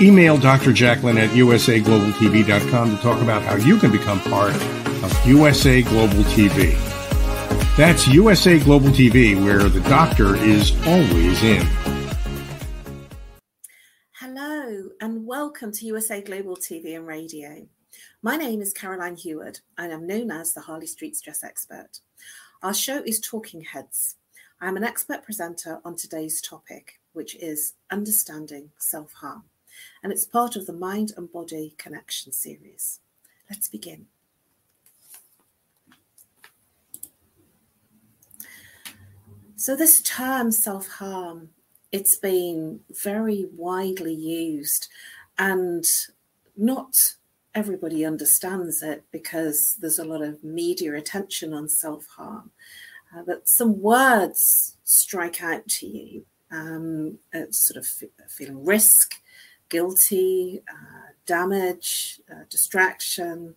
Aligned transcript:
Email 0.00 0.36
Dr. 0.36 0.74
Jacqueline 0.74 1.16
at 1.16 1.30
usaglobaltv.com 1.30 2.96
to 2.96 3.02
talk 3.02 3.22
about 3.22 3.42
how 3.42 3.56
you 3.56 3.78
can 3.78 3.90
become 3.90 4.20
part 4.20 4.54
of 4.54 5.26
USA 5.26 5.80
Global 5.80 6.22
TV. 6.24 6.76
That's 7.78 8.06
USA 8.08 8.58
Global 8.58 8.88
TV, 8.88 9.42
where 9.42 9.70
the 9.70 9.80
doctor 9.88 10.36
is 10.36 10.72
always 10.86 11.42
in. 11.42 11.66
Hello, 14.12 14.90
and 15.00 15.26
welcome 15.26 15.72
to 15.72 15.86
USA 15.86 16.20
Global 16.20 16.56
TV 16.56 16.94
and 16.94 17.06
Radio. 17.06 17.66
My 18.20 18.36
name 18.36 18.60
is 18.60 18.74
Caroline 18.74 19.16
Heward, 19.16 19.60
and 19.78 19.94
I'm 19.94 20.06
known 20.06 20.30
as 20.30 20.52
the 20.52 20.60
Harley 20.60 20.86
Street 20.88 21.16
Stress 21.16 21.42
Expert. 21.42 22.00
Our 22.62 22.74
show 22.74 23.02
is 23.02 23.18
Talking 23.18 23.62
Heads. 23.62 24.16
I 24.60 24.68
am 24.68 24.76
an 24.76 24.84
expert 24.84 25.22
presenter 25.22 25.80
on 25.86 25.96
today's 25.96 26.42
topic, 26.42 27.00
which 27.14 27.34
is 27.36 27.74
understanding 27.90 28.72
self 28.78 29.14
harm, 29.14 29.44
and 30.02 30.12
it's 30.12 30.26
part 30.26 30.56
of 30.56 30.66
the 30.66 30.72
Mind 30.72 31.12
and 31.16 31.30
Body 31.30 31.74
Connection 31.78 32.32
series. 32.32 33.00
Let's 33.50 33.68
begin. 33.68 34.06
So, 39.56 39.74
this 39.74 40.02
term 40.02 40.52
self 40.52 40.86
harm, 40.86 41.50
it's 41.92 42.16
been 42.16 42.80
very 43.02 43.46
widely 43.56 44.14
used, 44.14 44.88
and 45.38 45.84
not 46.56 47.14
everybody 47.54 48.04
understands 48.04 48.82
it 48.82 49.04
because 49.10 49.76
there's 49.80 49.98
a 49.98 50.04
lot 50.04 50.20
of 50.20 50.44
media 50.44 50.94
attention 50.94 51.54
on 51.54 51.68
self 51.68 52.06
harm 52.06 52.50
uh, 53.14 53.22
but 53.26 53.48
some 53.48 53.80
words 53.80 54.76
strike 54.84 55.42
out 55.42 55.66
to 55.66 55.86
you. 55.86 56.26
Um, 56.50 57.18
sort 57.50 57.76
of 57.76 57.86
feeling 58.28 58.64
risk, 58.64 59.14
guilty, 59.68 60.62
uh, 60.68 61.12
damage, 61.26 62.20
uh, 62.30 62.44
distraction. 62.48 63.56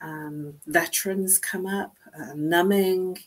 Um, 0.00 0.54
veterans 0.66 1.38
come 1.38 1.66
up, 1.66 1.96
uh, 2.18 2.32
numbing, 2.34 3.18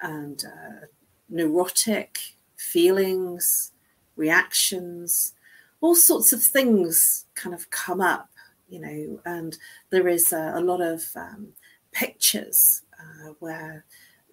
and 0.00 0.44
uh, 0.44 0.86
neurotic 1.28 2.18
feelings, 2.56 3.72
reactions, 4.14 5.34
all 5.80 5.94
sorts 5.94 6.32
of 6.32 6.42
things 6.42 7.26
kind 7.34 7.54
of 7.54 7.70
come 7.70 8.00
up, 8.00 8.30
you 8.68 8.80
know, 8.80 9.20
and 9.24 9.58
there 9.90 10.08
is 10.08 10.32
a, 10.32 10.52
a 10.54 10.60
lot 10.60 10.80
of 10.80 11.04
um, 11.16 11.48
pictures 11.92 12.82
uh, 12.98 13.32
where 13.38 13.84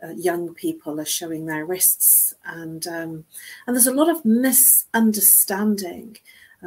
uh, 0.03 0.09
young 0.09 0.53
people 0.53 1.00
are 1.00 1.06
showing 1.06 1.45
their 1.45 1.66
wrists, 1.66 2.34
and 2.45 2.88
um, 2.88 3.25
and 3.66 3.75
there's 3.75 3.88
a 3.88 3.94
lot 3.94 4.09
of 4.09 4.25
misunderstanding, 4.25 6.17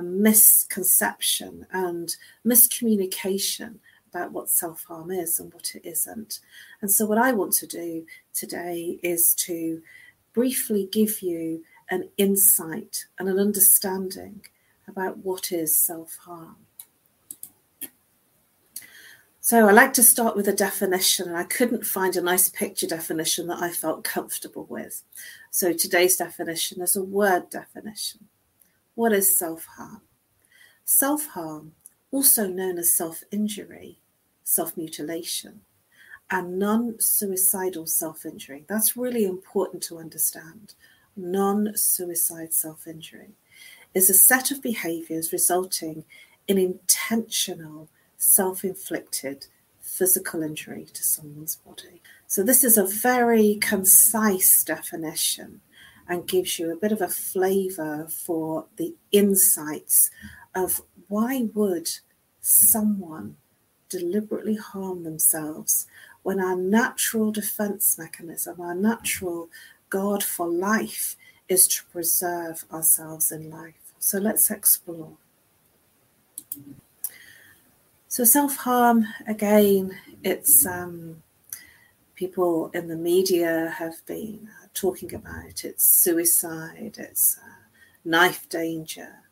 misconception, 0.02 1.66
and 1.72 2.16
miscommunication 2.44 3.76
about 4.08 4.32
what 4.32 4.50
self 4.50 4.84
harm 4.84 5.10
is 5.10 5.38
and 5.38 5.52
what 5.52 5.74
it 5.74 5.86
isn't. 5.86 6.40
And 6.80 6.90
so, 6.90 7.06
what 7.06 7.18
I 7.18 7.32
want 7.32 7.52
to 7.54 7.66
do 7.66 8.06
today 8.34 8.98
is 9.02 9.34
to 9.46 9.82
briefly 10.32 10.88
give 10.90 11.22
you 11.22 11.64
an 11.90 12.08
insight 12.16 13.06
and 13.18 13.28
an 13.28 13.38
understanding 13.38 14.42
about 14.88 15.18
what 15.18 15.52
is 15.52 15.76
self 15.76 16.16
harm. 16.16 16.56
So 19.40 19.68
I 19.68 19.70
like 19.70 19.92
to 19.92 20.02
start 20.02 20.34
with 20.34 20.48
a 20.48 20.52
definition, 20.52 21.28
and 21.28 21.36
I 21.36 21.44
couldn't 21.44 21.86
find 21.86 22.16
a 22.16 22.20
nice 22.20 22.48
picture 22.48 22.88
definition 22.88 23.46
that 23.46 23.62
I 23.62 23.70
felt 23.70 24.02
comfortable 24.02 24.66
with. 24.68 25.04
So 25.52 25.72
today's 25.72 26.16
definition 26.16 26.82
is 26.82 26.96
a 26.96 27.04
word 27.04 27.48
definition. 27.48 28.26
What 28.96 29.12
is 29.12 29.36
self 29.36 29.66
harm? 29.76 30.00
Self 30.86 31.26
harm, 31.26 31.72
also 32.10 32.46
known 32.46 32.78
as 32.78 32.94
self 32.94 33.22
injury, 33.30 34.00
self 34.42 34.74
mutilation, 34.74 35.60
and 36.30 36.58
non 36.58 36.98
suicidal 36.98 37.86
self 37.86 38.24
injury. 38.24 38.64
That's 38.66 38.96
really 38.96 39.26
important 39.26 39.82
to 39.84 39.98
understand. 39.98 40.72
Non 41.14 41.76
suicide 41.76 42.54
self 42.54 42.86
injury 42.86 43.34
is 43.92 44.08
a 44.08 44.14
set 44.14 44.50
of 44.50 44.62
behaviors 44.62 45.30
resulting 45.30 46.06
in 46.48 46.56
intentional 46.56 47.90
self 48.16 48.64
inflicted 48.64 49.46
physical 49.82 50.42
injury 50.42 50.86
to 50.94 51.04
someone's 51.04 51.56
body. 51.56 52.00
So, 52.28 52.42
this 52.42 52.64
is 52.64 52.78
a 52.78 52.86
very 52.86 53.58
concise 53.60 54.64
definition 54.64 55.60
and 56.08 56.26
gives 56.28 56.58
you 56.58 56.70
a 56.72 56.76
bit 56.76 56.92
of 56.92 57.00
a 57.00 57.08
flavor 57.08 58.06
for 58.08 58.66
the 58.76 58.94
insights 59.12 60.10
of 60.54 60.82
why 61.08 61.48
would 61.54 61.88
someone 62.40 63.36
deliberately 63.88 64.56
harm 64.56 65.04
themselves 65.04 65.86
when 66.22 66.40
our 66.40 66.56
natural 66.56 67.30
defense 67.30 67.96
mechanism, 67.98 68.60
our 68.60 68.74
natural 68.74 69.48
guard 69.90 70.22
for 70.22 70.48
life 70.48 71.16
is 71.48 71.68
to 71.68 71.84
preserve 71.86 72.64
ourselves 72.72 73.30
in 73.30 73.48
life. 73.48 73.94
So 73.98 74.18
let's 74.18 74.50
explore. 74.50 75.12
So 78.08 78.24
self 78.24 78.56
harm 78.56 79.06
again, 79.26 79.98
it's 80.24 80.66
um, 80.66 81.22
people 82.14 82.70
in 82.74 82.88
the 82.88 82.96
media 82.96 83.74
have 83.78 84.04
been 84.06 84.48
uh, 84.62 84.65
talking 84.76 85.14
about 85.14 85.64
it's 85.64 85.84
suicide, 85.84 86.96
it's 86.98 87.38
uh, 87.42 87.64
knife 88.04 88.48
danger, 88.48 89.22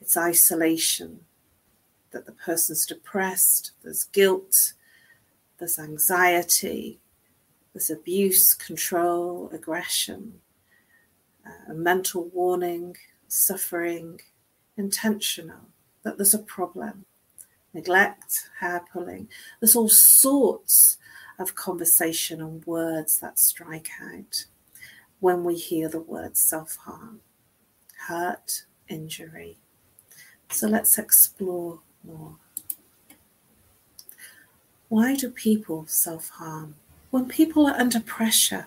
it's 0.00 0.16
isolation, 0.16 1.20
that 2.10 2.26
the 2.26 2.32
person's 2.32 2.86
depressed, 2.86 3.72
there's 3.82 4.04
guilt, 4.04 4.74
there's 5.58 5.78
anxiety, 5.78 7.00
there's 7.72 7.90
abuse, 7.90 8.54
control, 8.54 9.50
aggression, 9.52 10.34
uh, 11.46 11.72
a 11.72 11.74
mental 11.74 12.28
warning, 12.28 12.96
suffering, 13.26 14.20
intentional, 14.76 15.70
that 16.02 16.18
there's 16.18 16.34
a 16.34 16.38
problem 16.38 17.06
neglect, 17.72 18.50
hair 18.60 18.84
pulling. 18.92 19.28
There's 19.58 19.74
all 19.74 19.88
sorts 19.88 20.96
of 21.40 21.56
conversation 21.56 22.40
and 22.40 22.64
words 22.64 23.18
that 23.18 23.40
strike 23.40 23.88
out 24.00 24.44
when 25.24 25.42
we 25.42 25.54
hear 25.54 25.88
the 25.88 26.00
word 26.00 26.36
self 26.36 26.76
harm, 26.76 27.18
hurt, 28.08 28.66
injury. 28.88 29.56
So 30.50 30.68
let's 30.68 30.98
explore 30.98 31.80
more. 32.06 32.36
Why 34.90 35.14
do 35.14 35.30
people 35.30 35.86
self 35.88 36.28
harm? 36.28 36.74
When 37.10 37.26
people 37.26 37.66
are 37.66 37.80
under 37.80 38.00
pressure, 38.00 38.66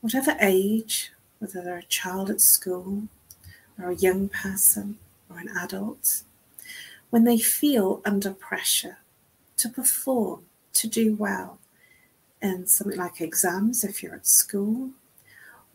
whatever 0.00 0.34
age, 0.40 1.12
whether 1.40 1.60
they're 1.60 1.76
a 1.76 1.94
child 2.00 2.30
at 2.30 2.40
school, 2.40 3.02
or 3.78 3.90
a 3.90 3.94
young 3.94 4.30
person, 4.30 4.96
or 5.28 5.38
an 5.38 5.50
adult, 5.54 6.22
when 7.10 7.24
they 7.24 7.38
feel 7.38 8.00
under 8.06 8.30
pressure 8.30 8.96
to 9.58 9.68
perform, 9.68 10.46
to 10.72 10.88
do 10.88 11.14
well 11.14 11.58
in 12.40 12.66
something 12.66 12.96
like 12.96 13.20
exams 13.20 13.84
if 13.84 14.02
you're 14.02 14.14
at 14.14 14.26
school, 14.26 14.92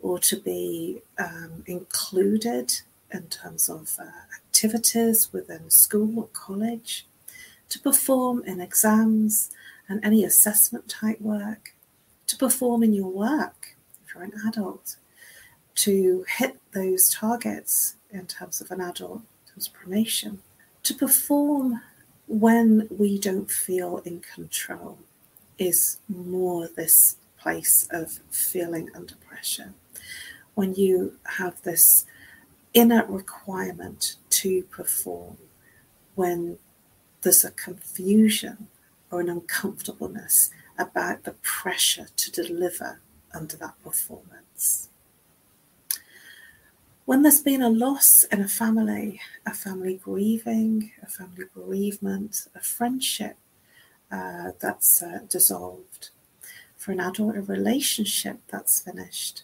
or 0.04 0.18
to 0.18 0.36
be 0.36 1.00
um, 1.18 1.64
included 1.66 2.72
in 3.10 3.22
terms 3.28 3.68
of 3.68 3.96
uh, 3.98 4.04
activities 4.36 5.32
within 5.32 5.70
school 5.70 6.18
or 6.18 6.28
college, 6.32 7.06
to 7.70 7.78
perform 7.80 8.44
in 8.44 8.60
exams 8.60 9.50
and 9.88 10.04
any 10.04 10.22
assessment 10.22 10.88
type 10.88 11.20
work, 11.20 11.74
to 12.26 12.36
perform 12.36 12.82
in 12.82 12.92
your 12.92 13.10
work 13.10 13.76
if 14.04 14.14
you're 14.14 14.24
an 14.24 14.32
adult, 14.46 14.96
to 15.74 16.24
hit 16.38 16.58
those 16.72 17.08
targets 17.08 17.96
in 18.10 18.26
terms 18.26 18.60
of 18.60 18.70
an 18.70 18.80
adult, 18.80 19.22
in 19.46 19.52
terms 19.54 19.68
of 19.68 19.72
promotion 19.72 20.40
to 20.84 20.94
perform 20.94 21.80
when 22.26 22.86
we 22.90 23.18
don't 23.18 23.50
feel 23.50 23.98
in 24.04 24.20
control 24.20 24.98
is 25.58 25.98
more 26.08 26.68
this 26.68 27.16
place 27.38 27.88
of 27.90 28.20
feeling 28.30 28.90
under 28.94 29.14
pressure. 29.16 29.72
When 30.54 30.74
you 30.74 31.18
have 31.38 31.60
this 31.62 32.04
inner 32.72 33.04
requirement 33.06 34.16
to 34.30 34.62
perform, 34.64 35.36
when 36.14 36.58
there's 37.22 37.44
a 37.44 37.50
confusion 37.50 38.68
or 39.10 39.20
an 39.20 39.28
uncomfortableness 39.28 40.50
about 40.78 41.24
the 41.24 41.32
pressure 41.42 42.08
to 42.16 42.30
deliver 42.30 43.00
under 43.32 43.56
that 43.56 43.74
performance. 43.82 44.88
When 47.04 47.22
there's 47.22 47.42
been 47.42 47.62
a 47.62 47.68
loss 47.68 48.24
in 48.24 48.40
a 48.40 48.48
family, 48.48 49.20
a 49.46 49.52
family 49.52 50.00
grieving, 50.02 50.92
a 51.02 51.06
family 51.06 51.44
bereavement, 51.54 52.46
a 52.54 52.60
friendship 52.60 53.36
uh, 54.10 54.52
that's 54.58 55.02
uh, 55.02 55.20
dissolved, 55.28 56.10
for 56.76 56.92
an 56.92 57.00
adult, 57.00 57.36
a 57.36 57.42
relationship 57.42 58.38
that's 58.50 58.80
finished. 58.80 59.42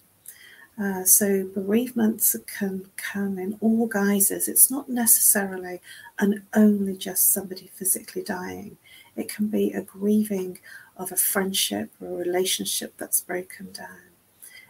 Uh, 0.80 1.04
so 1.04 1.44
bereavements 1.44 2.34
can 2.46 2.86
come 2.96 3.38
in 3.38 3.58
all 3.60 3.86
guises. 3.86 4.48
It's 4.48 4.70
not 4.70 4.88
necessarily 4.88 5.80
and 6.18 6.42
only 6.54 6.96
just 6.96 7.32
somebody 7.32 7.70
physically 7.74 8.22
dying. 8.22 8.78
It 9.14 9.28
can 9.28 9.48
be 9.48 9.72
a 9.72 9.82
grieving 9.82 10.58
of 10.96 11.12
a 11.12 11.16
friendship 11.16 11.90
or 12.00 12.08
a 12.08 12.24
relationship 12.24 12.94
that's 12.96 13.20
broken 13.20 13.72
down. 13.72 14.10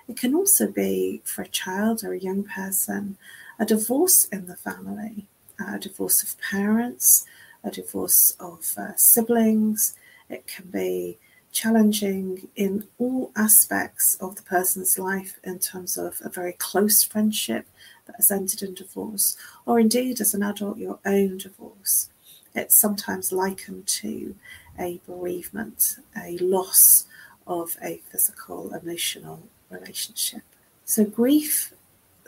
It 0.09 0.17
can 0.17 0.35
also 0.35 0.67
be 0.67 1.23
for 1.25 1.43
a 1.43 1.49
child 1.49 2.03
or 2.03 2.13
a 2.13 2.19
young 2.19 2.43
person 2.43 3.17
a 3.61 3.67
divorce 3.67 4.25
in 4.25 4.47
the 4.47 4.57
family, 4.57 5.27
a 5.65 5.79
divorce 5.79 6.23
of 6.23 6.41
parents, 6.41 7.27
a 7.63 7.71
divorce 7.71 8.33
of 8.41 8.73
uh, 8.79 8.97
siblings. 8.97 9.95
It 10.31 10.47
can 10.47 10.71
be 10.71 11.19
challenging 11.53 12.49
in 12.57 12.87
all 12.99 13.33
aspects 13.37 14.17
of 14.17 14.37
the 14.37 14.43
person's 14.43 14.99
life 14.99 15.39
in 15.45 15.59
terms 15.59 15.99
of 15.99 16.21
a 16.25 16.29
very 16.29 16.53
close 16.53 17.03
friendship 17.03 17.67
that 18.07 18.17
has 18.17 18.31
ended 18.31 18.63
in 18.63 18.75
divorce, 18.75 19.37
or 19.67 19.81
indeed 19.81 20.21
as 20.21 20.35
an 20.35 20.43
adult, 20.43 20.79
your 20.79 20.99
own 21.05 21.39
divorce. 21.39 22.09
It's 22.55 22.77
sometimes 22.77 23.33
likened 23.33 23.87
to 23.87 24.35
a 24.79 25.01
bereavement, 25.07 25.97
a 26.17 26.39
loss 26.39 27.05
of 27.47 27.77
a 27.83 28.01
physical, 28.11 28.75
emotional 28.75 29.41
relationship. 29.71 30.43
So, 30.85 31.05
grief, 31.05 31.73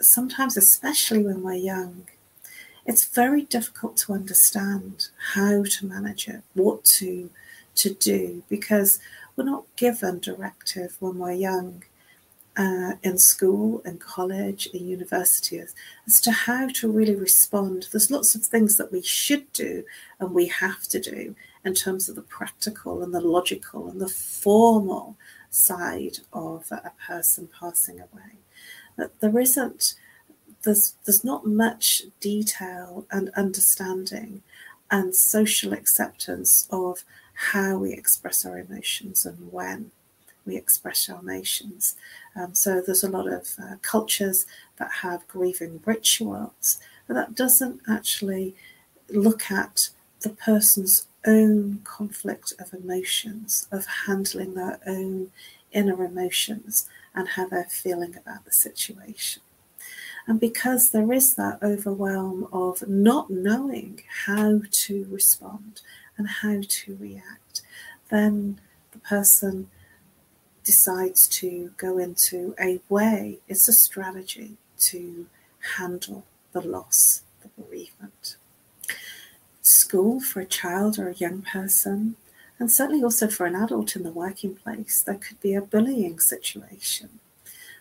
sometimes, 0.01 0.57
especially 0.57 1.23
when 1.23 1.43
we're 1.43 1.55
young, 1.55 2.07
it's 2.85 3.05
very 3.05 3.43
difficult 3.43 3.97
to 3.99 4.13
understand 4.13 5.09
how 5.35 5.65
to 5.65 5.87
manage 5.87 6.29
it, 6.29 6.43
what 6.55 6.85
to 6.85 7.31
to 7.77 7.95
do 7.95 8.43
because 8.49 8.99
we're 9.37 9.45
not 9.45 9.65
given 9.77 10.19
directive 10.19 10.97
when 11.01 11.19
we're 11.19 11.33
young 11.33 11.85
uh, 12.57 12.93
in 13.03 13.17
school, 13.17 13.81
in 13.85 13.97
college, 13.99 14.67
in 14.75 14.87
university 14.87 15.59
as, 15.59 16.21
to 16.21 16.31
how 16.31 16.69
to 16.69 16.91
really 16.91 17.15
respond. 17.15 17.89
There's 17.91 18.11
lots 18.11 18.35
of 18.35 18.43
things 18.43 18.77
that 18.77 18.93
we 18.93 19.03
should 19.03 19.51
do 19.53 19.85
and 20.21 20.33
we 20.35 20.47
have 20.49 20.83
to 20.89 21.01
do 21.01 21.35
in 21.65 21.75
terms 21.75 22.09
of 22.09 22.17
the 22.17 22.23
practical 22.23 23.03
and 23.03 23.15
the 23.15 23.21
logical 23.21 23.89
and 23.89 24.01
the 24.01 24.09
formal 24.09 25.17
side 25.51 26.19
of 26.33 26.71
a 26.71 26.93
person 27.07 27.49
passing 27.59 28.01
away. 28.01 28.39
That 28.97 29.21
there 29.21 29.39
isn't 29.39 29.95
there's 30.63 30.95
there's 31.05 31.25
not 31.25 31.47
much 31.47 32.03
detail 32.21 33.07
and 33.11 33.31
understanding 33.37 34.43
and 34.91 35.15
social 35.15 35.73
acceptance 35.73 36.69
of 36.71 37.05
how 37.51 37.77
we 37.77 37.93
express 37.93 38.47
our 38.47 38.59
emotions 38.59 39.27
and 39.27 39.53
when 39.53 39.91
we 40.47 40.57
express 40.57 41.09
our 41.09 41.19
emotions. 41.19 41.97
Um, 42.37 42.55
so 42.55 42.81
there's 42.81 43.03
a 43.03 43.11
lot 43.11 43.27
of 43.27 43.49
uh, 43.61 43.77
cultures 43.83 44.47
that 44.79 44.91
have 45.03 45.27
grieving 45.27 45.81
rituals, 45.85 46.79
but 47.07 47.15
that 47.15 47.35
doesn't 47.35 47.81
actually 47.89 48.55
look 49.09 49.51
at 49.51 49.89
the 50.21 50.31
person's 50.31 51.07
own 51.27 51.81
conflict 51.83 52.53
of 52.61 52.73
emotions, 52.73 53.67
of 53.73 53.87
handling 54.07 54.55
their 54.55 54.79
own 54.87 55.31
inner 55.73 56.05
emotions 56.05 56.89
and 57.15 57.29
how 57.29 57.49
they're 57.49 57.65
feeling 57.65 58.17
about 58.17 58.45
the 58.45 58.53
situation. 58.53 59.43
And 60.29 60.39
because 60.39 60.91
there 60.91 61.13
is 61.13 61.35
that 61.35 61.61
overwhelm 61.61 62.47
of 62.53 62.87
not 62.89 63.31
knowing 63.31 64.03
how 64.27 64.63
to 64.71 65.07
respond 65.11 65.81
and 66.23 66.29
how 66.29 66.63
to 66.69 66.97
react, 67.01 67.63
then 68.09 68.61
the 68.93 68.99
person 68.99 69.69
decides 70.63 71.27
to 71.27 71.73
go 71.77 71.99
into 71.99 72.55
a 72.61 72.81
way, 72.89 73.39
it's 73.49 73.67
a 73.67 73.73
strategy 73.73 74.57
to 74.79 75.27
handle 75.77 76.25
the 76.53 76.61
loss, 76.61 77.23
the 77.43 77.49
bereavement. 77.61 78.37
School 79.63 80.21
for 80.21 80.41
a 80.41 80.47
child 80.47 80.99
or 80.99 81.09
a 81.09 81.15
young 81.15 81.43
person, 81.43 82.15
and 82.59 82.71
certainly 82.71 83.03
also 83.03 83.27
for 83.27 83.47
an 83.47 83.57
adult 83.57 83.97
in 83.97 84.05
the 84.05 84.13
working 84.13 84.55
place, 84.55 85.03
there 85.03 85.17
could 85.17 85.41
be 85.41 85.55
a 85.55 85.61
bullying 85.61 86.21
situation. 86.21 87.19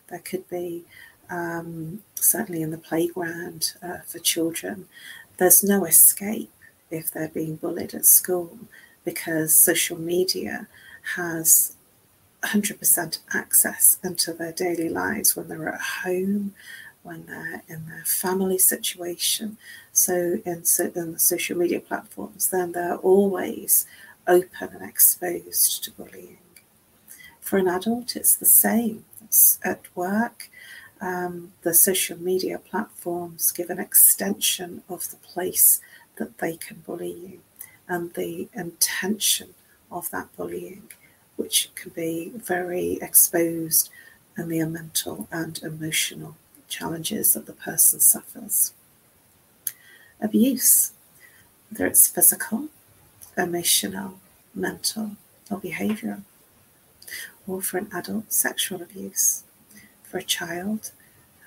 There 0.07 0.19
could 0.19 0.49
be 0.49 0.85
um, 1.29 2.01
certainly 2.15 2.63
in 2.63 2.71
the 2.71 2.77
playground 2.77 3.73
uh, 3.83 3.99
for 4.05 4.19
children, 4.19 4.87
there's 5.37 5.63
no 5.63 5.85
escape 5.85 6.51
if 6.91 7.11
they're 7.11 7.29
being 7.29 7.55
bullied 7.55 7.93
at 7.93 8.05
school 8.05 8.57
because 9.03 9.55
social 9.55 9.99
media 9.99 10.67
has 11.15 11.73
100% 12.43 13.19
access 13.33 13.97
into 14.03 14.33
their 14.33 14.51
daily 14.51 14.89
lives 14.89 15.35
when 15.35 15.47
they're 15.47 15.69
at 15.69 15.81
home, 16.03 16.53
when 17.03 17.25
they're 17.25 17.63
in 17.67 17.87
their 17.87 18.03
family 18.05 18.57
situation. 18.57 19.57
So, 19.91 20.39
in, 20.45 20.63
in 20.95 21.11
the 21.13 21.19
social 21.19 21.57
media 21.57 21.79
platforms, 21.79 22.49
then 22.49 22.71
they're 22.71 22.97
always 22.97 23.85
open 24.27 24.69
and 24.73 24.87
exposed 24.87 25.83
to 25.83 25.91
bullying. 25.91 26.37
For 27.39 27.57
an 27.57 27.67
adult, 27.67 28.15
it's 28.15 28.35
the 28.35 28.45
same. 28.45 29.05
It's 29.23 29.59
at 29.63 29.81
work, 29.95 30.49
um, 31.01 31.53
the 31.63 31.73
social 31.73 32.17
media 32.17 32.59
platforms 32.59 33.51
give 33.51 33.71
an 33.71 33.79
extension 33.79 34.83
of 34.87 35.09
the 35.09 35.17
place 35.17 35.81
that 36.17 36.37
they 36.39 36.57
can 36.57 36.77
bully 36.85 37.11
you 37.11 37.39
and 37.87 38.13
the 38.13 38.47
intention 38.53 39.53
of 39.91 40.09
that 40.11 40.35
bullying, 40.37 40.89
which 41.35 41.69
can 41.75 41.91
be 41.91 42.31
very 42.35 42.97
exposed 43.01 43.89
and 44.37 44.51
the 44.51 44.63
mental 44.65 45.27
and 45.31 45.61
emotional 45.61 46.35
challenges 46.69 47.33
that 47.33 47.45
the 47.45 47.53
person 47.53 47.99
suffers. 47.99 48.73
Abuse, 50.21 50.93
whether 51.69 51.85
it's 51.85 52.07
physical, 52.07 52.69
emotional, 53.37 54.19
mental, 54.55 55.17
or 55.49 55.59
behavioural, 55.59 56.23
or 57.47 57.61
for 57.61 57.77
an 57.77 57.89
adult, 57.93 58.31
sexual 58.31 58.81
abuse 58.81 59.43
for 60.03 60.19
a 60.19 60.23
child, 60.23 60.91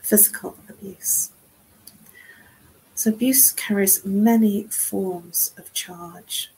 physical 0.02 0.56
abuse. 0.68 1.30
So, 3.04 3.10
abuse 3.10 3.52
carries 3.52 4.02
many 4.02 4.62
forms 4.62 5.52
of 5.58 5.74
charge. 5.74 6.50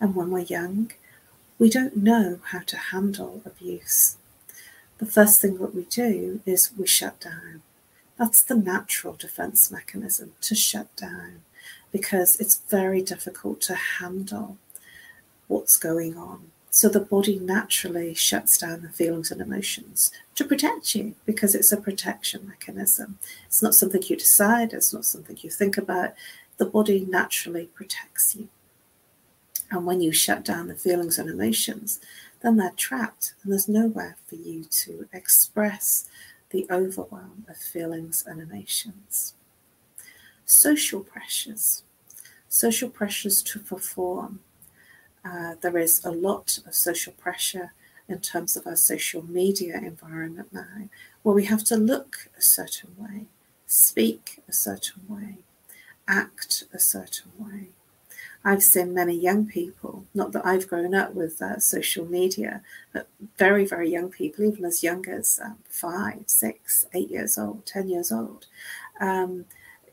And 0.00 0.16
when 0.16 0.32
we're 0.32 0.40
young, 0.40 0.90
we 1.56 1.70
don't 1.70 1.96
know 1.96 2.40
how 2.46 2.62
to 2.66 2.76
handle 2.76 3.42
abuse. 3.46 4.16
The 4.98 5.06
first 5.06 5.40
thing 5.40 5.58
that 5.58 5.76
we 5.76 5.84
do 5.84 6.40
is 6.44 6.72
we 6.76 6.88
shut 6.88 7.20
down. 7.20 7.62
That's 8.18 8.42
the 8.42 8.56
natural 8.56 9.14
defense 9.14 9.70
mechanism 9.70 10.32
to 10.40 10.56
shut 10.56 10.96
down 10.96 11.42
because 11.92 12.40
it's 12.40 12.60
very 12.68 13.00
difficult 13.00 13.60
to 13.60 13.76
handle 13.76 14.58
what's 15.46 15.76
going 15.76 16.16
on. 16.16 16.50
So 16.78 16.88
the 16.88 17.00
body 17.00 17.40
naturally 17.40 18.14
shuts 18.14 18.56
down 18.56 18.82
the 18.82 18.88
feelings 18.88 19.32
and 19.32 19.40
emotions 19.40 20.12
to 20.36 20.44
protect 20.44 20.94
you 20.94 21.16
because 21.26 21.56
it's 21.56 21.72
a 21.72 21.76
protection 21.76 22.46
mechanism. 22.46 23.18
It's 23.46 23.60
not 23.60 23.74
something 23.74 24.00
you 24.04 24.14
decide, 24.14 24.72
it's 24.72 24.94
not 24.94 25.04
something 25.04 25.36
you 25.40 25.50
think 25.50 25.76
about. 25.76 26.12
The 26.56 26.66
body 26.66 27.04
naturally 27.04 27.66
protects 27.74 28.36
you. 28.36 28.46
And 29.72 29.86
when 29.86 30.00
you 30.00 30.12
shut 30.12 30.44
down 30.44 30.68
the 30.68 30.76
feelings 30.76 31.18
and 31.18 31.28
emotions, 31.28 31.98
then 32.42 32.58
they're 32.58 32.70
trapped 32.76 33.34
and 33.42 33.50
there's 33.50 33.68
nowhere 33.68 34.16
for 34.28 34.36
you 34.36 34.62
to 34.62 35.08
express 35.12 36.08
the 36.50 36.64
overwhelm 36.70 37.44
of 37.48 37.56
feelings 37.56 38.22
and 38.24 38.40
emotions. 38.40 39.34
Social 40.46 41.00
pressures. 41.00 41.82
Social 42.48 42.88
pressures 42.88 43.42
to 43.42 43.58
perform 43.58 44.38
uh, 45.24 45.54
there 45.60 45.78
is 45.78 46.04
a 46.04 46.10
lot 46.10 46.58
of 46.66 46.74
social 46.74 47.12
pressure 47.14 47.72
in 48.08 48.20
terms 48.20 48.56
of 48.56 48.66
our 48.66 48.76
social 48.76 49.22
media 49.26 49.76
environment 49.76 50.48
now, 50.52 50.88
where 51.22 51.34
we 51.34 51.44
have 51.44 51.62
to 51.64 51.76
look 51.76 52.30
a 52.38 52.42
certain 52.42 52.90
way, 52.96 53.26
speak 53.66 54.40
a 54.48 54.52
certain 54.52 55.02
way, 55.08 55.38
act 56.06 56.64
a 56.72 56.78
certain 56.78 57.30
way. 57.38 57.68
I've 58.44 58.62
seen 58.62 58.94
many 58.94 59.14
young 59.14 59.46
people, 59.46 60.06
not 60.14 60.32
that 60.32 60.46
I've 60.46 60.68
grown 60.68 60.94
up 60.94 61.12
with 61.12 61.42
uh, 61.42 61.58
social 61.58 62.06
media, 62.06 62.62
but 62.92 63.08
very, 63.36 63.66
very 63.66 63.90
young 63.90 64.10
people, 64.10 64.44
even 64.44 64.64
as 64.64 64.82
young 64.82 65.06
as 65.08 65.38
um, 65.44 65.58
five, 65.68 66.22
six, 66.26 66.86
eight 66.94 67.10
years 67.10 67.36
old, 67.36 67.66
10 67.66 67.88
years 67.90 68.10
old, 68.10 68.46
um, 69.00 69.44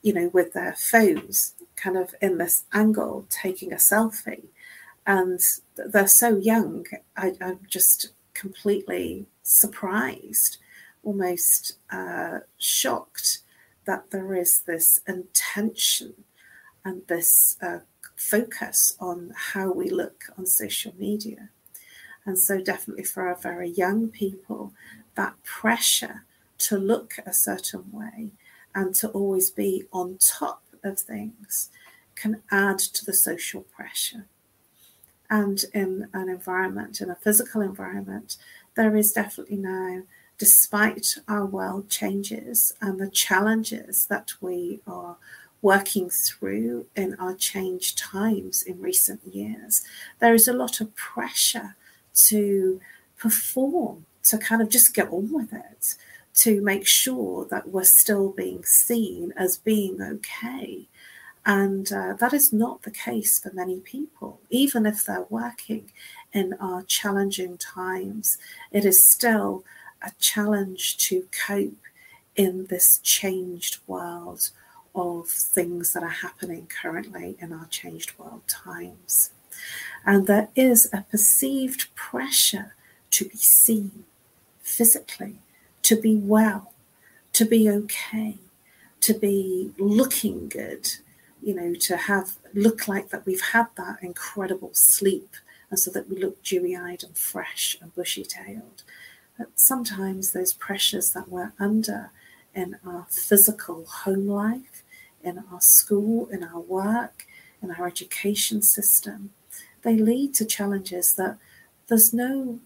you 0.04 0.14
know, 0.14 0.30
with 0.30 0.54
their 0.54 0.74
phones 0.74 1.56
kind 1.76 1.98
of 1.98 2.16
in 2.22 2.38
this 2.38 2.64
angle, 2.72 3.26
taking 3.30 3.74
a 3.74 3.78
selfie 3.78 4.46
and 5.06 5.40
they're 5.76 6.08
so 6.08 6.38
young. 6.38 6.86
I, 7.16 7.34
am 7.40 7.60
just 7.68 8.10
completely 8.34 9.28
surprised, 9.44 10.58
almost 11.04 11.78
uh, 11.92 12.40
shocked 12.58 13.40
that 13.86 14.12
there 14.12 14.34
is 14.34 14.62
this 14.62 15.02
intention 15.08 16.26
and 16.84 17.04
this 17.08 17.58
uh, 17.62 17.80
focus 18.16 18.96
on 19.00 19.34
how 19.36 19.72
we 19.72 19.90
look 19.90 20.26
on 20.38 20.46
social 20.46 20.94
media. 20.98 21.50
And 22.26 22.40
so, 22.40 22.60
definitely 22.60 23.04
for 23.04 23.28
our 23.28 23.36
very 23.36 23.70
young 23.70 24.08
people, 24.08 24.74
that 25.16 25.42
pressure 25.44 26.26
to 26.58 26.78
look 26.78 27.16
a 27.26 27.34
certain 27.34 27.92
way 27.92 28.32
and 28.74 28.96
to 28.96 29.10
always 29.10 29.52
be 29.52 29.84
on 29.94 30.18
top 30.18 30.64
of 30.84 31.00
things 31.00 31.70
can 32.16 32.42
add 32.52 32.80
to 32.80 33.06
the 33.06 33.14
social 33.14 33.62
pressure. 33.62 34.26
And 35.30 35.64
in 35.74 36.08
an 36.14 36.30
environment, 36.30 37.02
in 37.02 37.10
a 37.10 37.16
physical 37.16 37.62
environment, 37.62 38.38
there 38.76 38.96
is 38.96 39.12
definitely 39.12 39.58
now, 39.58 40.04
despite 40.38 41.18
our 41.28 41.46
world 41.46 41.90
changes 41.90 42.74
and 42.82 43.00
the 43.00 43.10
challenges 43.10 44.06
that 44.08 44.34
we 44.42 44.82
are 44.86 45.18
working 45.62 46.10
through 46.10 46.86
in 46.96 47.16
our 47.16 47.34
changed 47.34 47.98
times 47.98 48.62
in 48.62 48.80
recent 48.80 49.22
years, 49.26 49.84
there 50.20 50.34
is 50.34 50.48
a 50.48 50.54
lot 50.54 50.80
of 50.80 50.96
pressure 50.96 51.76
to 52.14 52.80
perform, 53.18 54.06
to 54.24 54.38
kind 54.38 54.62
of 54.62 54.70
just 54.70 54.94
get 54.94 55.10
on 55.10 55.34
with 55.34 55.52
it, 55.54 55.96
to 56.36 56.62
make 56.62 56.86
sure 56.86 57.46
that 57.46 57.70
we're 57.70 57.84
still 57.84 58.30
being 58.30 58.64
seen 58.64 59.34
as 59.38 59.58
being 59.58 60.02
okay. 60.02 60.88
And 61.46 61.92
uh, 61.94 62.14
that 62.14 62.34
is 62.34 62.52
not 62.52 62.82
the 62.82 62.92
case 62.92 63.40
for 63.40 63.52
many 63.54 63.80
people. 63.80 64.40
Even 64.50 64.86
if 64.86 65.04
they're 65.04 65.28
working 65.30 65.92
in 66.34 66.54
our 66.60 66.82
challenging 66.84 67.58
times, 67.58 68.38
it 68.72 68.84
is 68.84 69.08
still 69.08 69.64
a 70.02 70.12
challenge 70.20 70.98
to 70.98 71.28
cope 71.48 71.74
in 72.36 72.66
this 72.68 73.00
changed 73.04 73.78
world 73.88 74.50
of 74.96 75.28
things 75.28 75.94
that 75.94 76.04
are 76.04 76.10
happening 76.10 76.68
currently 76.68 77.36
in 77.40 77.54
our 77.54 77.68
changed 77.68 78.18
world 78.18 78.42
times. 78.48 79.32
And 80.06 80.28
there 80.28 80.50
is 80.56 80.90
a 80.94 81.06
perceived 81.10 81.94
pressure 81.96 82.76
to 83.12 83.26
be 83.26 83.38
seen 83.38 84.06
physically, 84.62 85.40
to 85.84 86.00
be 86.00 86.16
well, 86.16 86.74
to 87.34 87.46
be 87.46 87.70
okay, 87.70 88.38
to 89.02 89.14
be 89.14 89.72
looking 89.78 90.50
good, 90.50 90.96
you 91.46 91.54
know, 91.54 91.76
to 91.76 91.96
have 91.96 92.38
look 92.56 92.88
like 92.88 93.10
that 93.10 93.26
we've 93.26 93.54
had 93.54 93.68
that 93.78 93.98
incredible 94.02 94.74
sleep, 94.74 95.36
and 95.70 95.78
so 95.80 95.92
that 95.92 96.10
we 96.10 96.18
look 96.18 96.42
dewy 96.44 96.76
eyed 96.76 97.04
and 97.04 97.16
fresh 97.16 97.78
and 97.80 97.94
bushy 97.94 98.24
tailed. 98.24 98.84
But 99.38 99.50
sometimes 99.56 100.32
those 100.32 100.54
pressures 100.54 101.12
that 101.12 101.30
we're 101.30 101.54
under 101.60 102.10
in 102.56 102.78
our 102.84 103.06
physical 103.10 103.86
home 103.86 104.28
life, 104.28 104.84
in 105.24 105.44
our 105.52 105.62
school, 105.62 106.28
in 106.30 106.44
our 106.44 106.60
work, 106.60 107.28
in 107.62 107.70
our 107.70 107.86
education 107.86 108.64
system, 108.64 109.30
they 109.84 109.96
lead 109.96 110.34
to 110.36 110.46
challenges 110.46 111.14
that 111.14 111.38
there's 111.88 112.12
no 112.12 112.60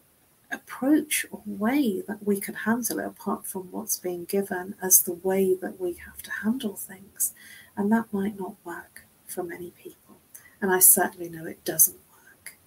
approach 0.51 1.25
or 1.31 1.41
way 1.45 2.01
that 2.07 2.25
we 2.25 2.39
can 2.39 2.53
handle 2.53 2.99
it 2.99 3.05
apart 3.05 3.45
from 3.45 3.71
what's 3.71 3.97
being 3.97 4.25
given 4.25 4.75
as 4.81 5.03
the 5.03 5.13
way 5.13 5.53
that 5.53 5.79
we 5.81 5.93
have 5.93 6.21
to 6.21 6.31
handle 6.43 6.75
things. 6.75 7.33
And 7.79 7.89
that 7.93 8.11
might 8.11 8.37
not 8.37 8.55
work 8.65 9.05
for 9.25 9.41
many 9.41 9.71
people. 9.81 10.17
And 10.61 10.69
I 10.69 10.79
certainly 10.79 11.29
know 11.29 11.45
it 11.45 11.63
doesn't 11.63 11.95
work. 12.11 12.57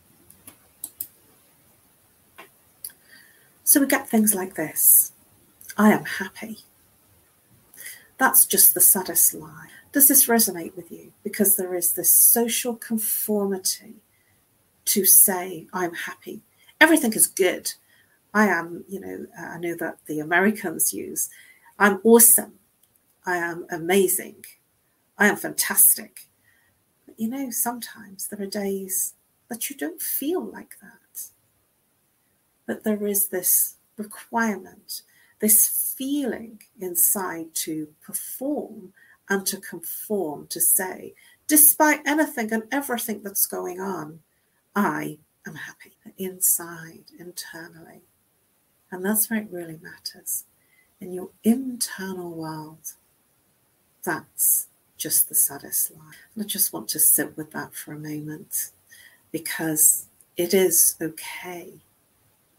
So 3.63 3.79
we 3.79 3.87
get 3.87 4.09
things 4.09 4.35
like 4.35 4.55
this 4.55 5.13
I 5.77 5.93
am 5.93 6.07
happy. 6.07 6.61
That's 8.17 8.47
just 8.47 8.73
the 8.73 8.81
saddest 8.81 9.35
lie. 9.35 9.69
Does 9.93 10.09
this 10.09 10.29
resonate 10.29 10.75
with 10.77 10.91
you? 10.91 11.13
Because 11.23 11.57
there 11.57 11.75
is 11.75 11.93
this 11.93 12.11
social 12.11 12.75
conformity 12.75 13.97
to 14.87 15.05
say, 15.05 15.67
I'm 15.75 15.93
happy. 15.93 16.41
Everything 16.81 17.13
is 17.13 17.27
good. 17.27 17.71
I 18.33 18.47
am, 18.47 18.87
you 18.89 18.99
know, 18.99 19.27
I 19.39 19.59
know 19.59 19.77
that 19.77 19.99
the 20.07 20.21
Americans 20.21 20.95
use, 20.95 21.29
I'm 21.79 22.01
awesome. 22.03 22.55
I 23.27 23.37
am 23.37 23.67
amazing. 23.71 24.47
I 25.19 25.29
am 25.29 25.37
fantastic. 25.37 26.29
But 27.07 27.19
you 27.19 27.29
know, 27.29 27.51
sometimes 27.51 28.29
there 28.29 28.43
are 28.43 28.51
days 28.51 29.15
that 29.49 29.69
you 29.69 29.77
don't 29.77 30.01
feel 30.01 30.43
like 30.43 30.77
that. 30.81 31.29
That 32.67 32.85
there 32.85 33.07
is 33.07 33.29
this 33.29 33.77
requirement, 33.97 35.03
this 35.41 35.95
feeling 35.97 36.61
inside 36.81 37.55
to 37.55 37.89
perform 38.05 38.93
and 39.29 39.47
to 39.47 39.59
conform, 39.59 40.47
to 40.49 40.61
say, 40.61 41.15
despite 41.47 42.01
anything 42.07 42.53
and 42.53 42.65
everything 42.73 43.23
that's 43.23 43.47
going 43.47 43.81
on, 43.81 44.21
I 44.75 45.19
am 45.47 45.55
happy 45.55 45.93
inside, 46.19 47.05
internally. 47.19 48.03
And 48.91 49.05
that's 49.05 49.29
where 49.29 49.41
it 49.41 49.49
really 49.51 49.79
matters. 49.83 50.45
In 51.01 51.13
your 51.13 51.31
internal 51.43 52.31
world, 52.31 52.93
that's 54.05 54.69
just 55.03 55.29
the 55.29 55.35
saddest 55.35 55.91
line. 55.91 56.15
And 56.35 56.45
I 56.45 56.47
just 56.47 56.73
want 56.73 56.89
to 56.91 57.01
sit 57.01 57.37
with 57.37 57.51
that 57.51 57.75
for 57.75 57.93
a 57.93 57.99
moment 57.99 58.71
because 59.33 60.07
it 60.37 60.55
is 60.55 60.95
okay 61.03 61.73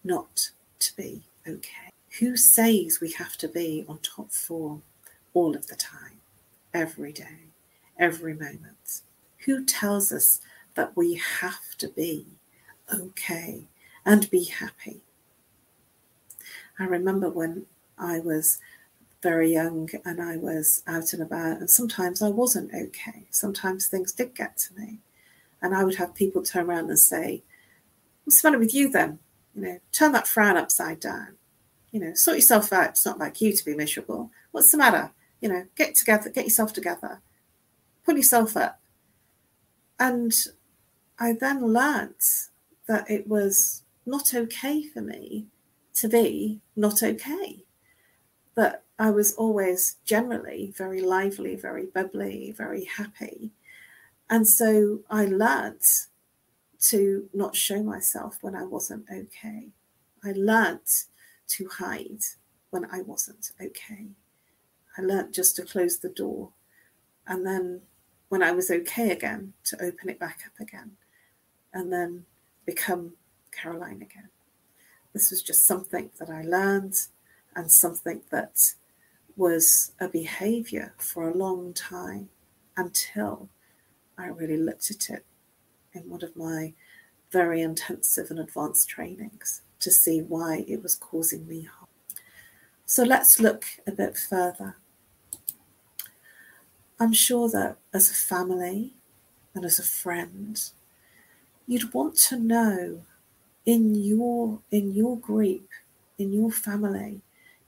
not 0.04 0.50
to 0.80 0.96
be 0.98 1.22
okay. 1.48 1.90
Who 2.20 2.36
says 2.36 3.00
we 3.02 3.14
have 3.14 3.38
to 3.38 3.48
be 3.48 3.86
on 3.88 4.00
top 4.00 4.32
form 4.32 4.84
all 5.34 5.56
of 5.56 5.68
the 5.68 5.76
time, 5.76 6.20
every 6.74 7.14
day, 7.14 7.48
every 7.98 8.34
moment? 8.34 9.02
Who 9.46 9.64
tells 9.64 10.12
us 10.12 10.42
that 10.76 10.98
we 10.98 11.16
have 11.40 11.78
to 11.78 11.88
be 11.88 12.26
okay 12.94 13.62
and 14.06 14.30
be 14.30 14.44
happy? 14.44 15.00
I 16.78 16.84
remember 16.84 17.30
when 17.30 17.68
I 17.98 18.20
was 18.20 18.60
very 19.24 19.52
young 19.52 19.90
and 20.06 20.22
I 20.22 20.38
was 20.38 20.84
out 20.86 21.14
and 21.14 21.24
about, 21.24 21.60
and 21.60 21.70
sometimes 21.70 22.22
I 22.22 22.30
wasn't 22.30 22.74
okay. 22.74 23.26
Sometimes 23.32 23.88
things 23.88 24.12
did 24.12 24.36
get 24.36 24.58
to 24.58 24.76
me. 24.76 25.00
And 25.62 25.74
I 25.74 25.84
would 25.84 25.96
have 25.96 26.14
people 26.14 26.44
turn 26.44 26.70
around 26.70 26.90
and 26.90 27.00
say, 27.00 27.42
What's 28.26 28.42
the 28.42 28.50
matter 28.50 28.60
with 28.60 28.74
you 28.74 28.90
then? 28.90 29.20
You 29.56 29.62
know, 29.62 29.80
turn 29.92 30.12
that 30.12 30.28
frown 30.28 30.58
upside 30.58 31.00
down. 31.00 31.36
You 31.92 32.00
know, 32.00 32.14
sort 32.14 32.38
yourself 32.38 32.72
out. 32.72 32.90
It's 32.90 33.06
not 33.06 33.20
like 33.20 33.42
you 33.42 33.54
to 33.54 33.66
be 33.66 33.76
miserable. 33.76 34.30
What's 34.52 34.72
the 34.72 34.78
matter? 34.78 35.12
You 35.42 35.50
know, 35.50 35.66
get 35.76 35.96
together, 35.96 36.30
get 36.30 36.46
yourself 36.46 36.74
together, 36.74 37.22
pull 38.06 38.16
yourself 38.16 38.56
up. 38.56 38.80
And 40.00 40.34
I 41.20 41.34
then 41.34 41.74
learnt 41.74 42.24
that 42.88 43.10
it 43.10 43.28
was 43.28 43.84
not 44.06 44.34
okay 44.34 44.84
for 44.84 45.02
me 45.02 45.48
to 45.96 46.08
be 46.08 46.62
not 46.76 47.04
okay. 47.04 47.64
But 48.56 48.83
I 49.00 49.10
was 49.10 49.34
always 49.34 49.98
generally 50.06 50.72
very 50.76 51.02
lively, 51.02 51.56
very 51.56 51.86
bubbly, 51.88 52.54
very 52.56 52.86
happy. 52.86 53.52
And 54.30 54.48
so 54.48 55.00
I 55.10 55.26
learnt 55.26 55.86
to 56.90 57.30
not 57.34 57.56
show 57.56 57.82
myself 57.82 58.38
when 58.42 58.56
I 58.56 58.64
wasn't 58.64 59.06
okay. 59.12 59.70
I 60.24 60.34
learnt 60.36 61.06
to 61.48 61.68
hide 61.68 62.22
when 62.70 62.86
I 62.92 63.02
wasn't 63.02 63.52
okay. 63.62 64.08
I 64.98 65.02
learnt 65.02 65.34
just 65.34 65.56
to 65.56 65.64
close 65.64 65.98
the 65.98 66.10
door. 66.10 66.50
And 67.28 67.46
then 67.46 67.82
when 68.30 68.44
I 68.44 68.52
was 68.52 68.70
okay 68.70 69.12
again, 69.12 69.54
to 69.66 69.76
open 69.84 70.10
it 70.10 70.20
back 70.20 70.42
up 70.46 70.60
again. 70.60 70.92
And 71.74 71.92
then 71.92 72.26
become 72.66 73.14
Caroline 73.52 74.02
again. 74.02 74.30
This 75.14 75.32
was 75.32 75.42
just 75.42 75.66
something 75.66 76.10
that 76.20 76.30
I 76.30 76.44
learned 76.44 76.96
and 77.56 77.72
something 77.72 78.22
that 78.32 78.74
was 79.36 79.92
a 80.00 80.08
behavior 80.08 80.94
for 80.98 81.30
a 81.30 81.38
long 81.38 81.74
time 81.74 82.30
until 82.78 83.50
I 84.18 84.28
really 84.28 84.58
looked 84.58 84.92
at 84.92 85.10
it 85.10 85.26
in 85.94 86.10
one 86.10 86.24
of 86.24 86.36
my 86.36 86.74
very 87.32 87.62
intensive 87.62 88.30
and 88.30 88.40
advanced 88.40 88.90
trainings 88.90 89.62
to 89.80 89.92
see 89.92 90.22
why 90.22 90.64
it 90.68 90.84
was 90.84 90.96
causing 90.96 91.48
me 91.48 91.64
harm. 91.64 91.90
So 92.86 93.04
let's 93.04 93.40
look 93.40 93.66
a 93.88 93.92
bit 93.92 94.18
further. 94.18 94.76
I'm 97.00 97.14
sure 97.14 97.50
that 97.50 97.78
as 97.92 98.12
a 98.12 98.14
family 98.14 98.94
and 99.56 99.66
as 99.66 99.80
a 99.80 99.84
friend, 99.84 100.62
you'd 101.68 101.94
want 101.94 102.18
to 102.30 102.38
know 102.38 103.02
in 103.66 103.96
your 103.96 104.60
in 104.72 104.94
your 104.94 105.18
group, 105.18 105.68
in 106.18 106.34
your 106.34 106.52
family, 106.52 107.22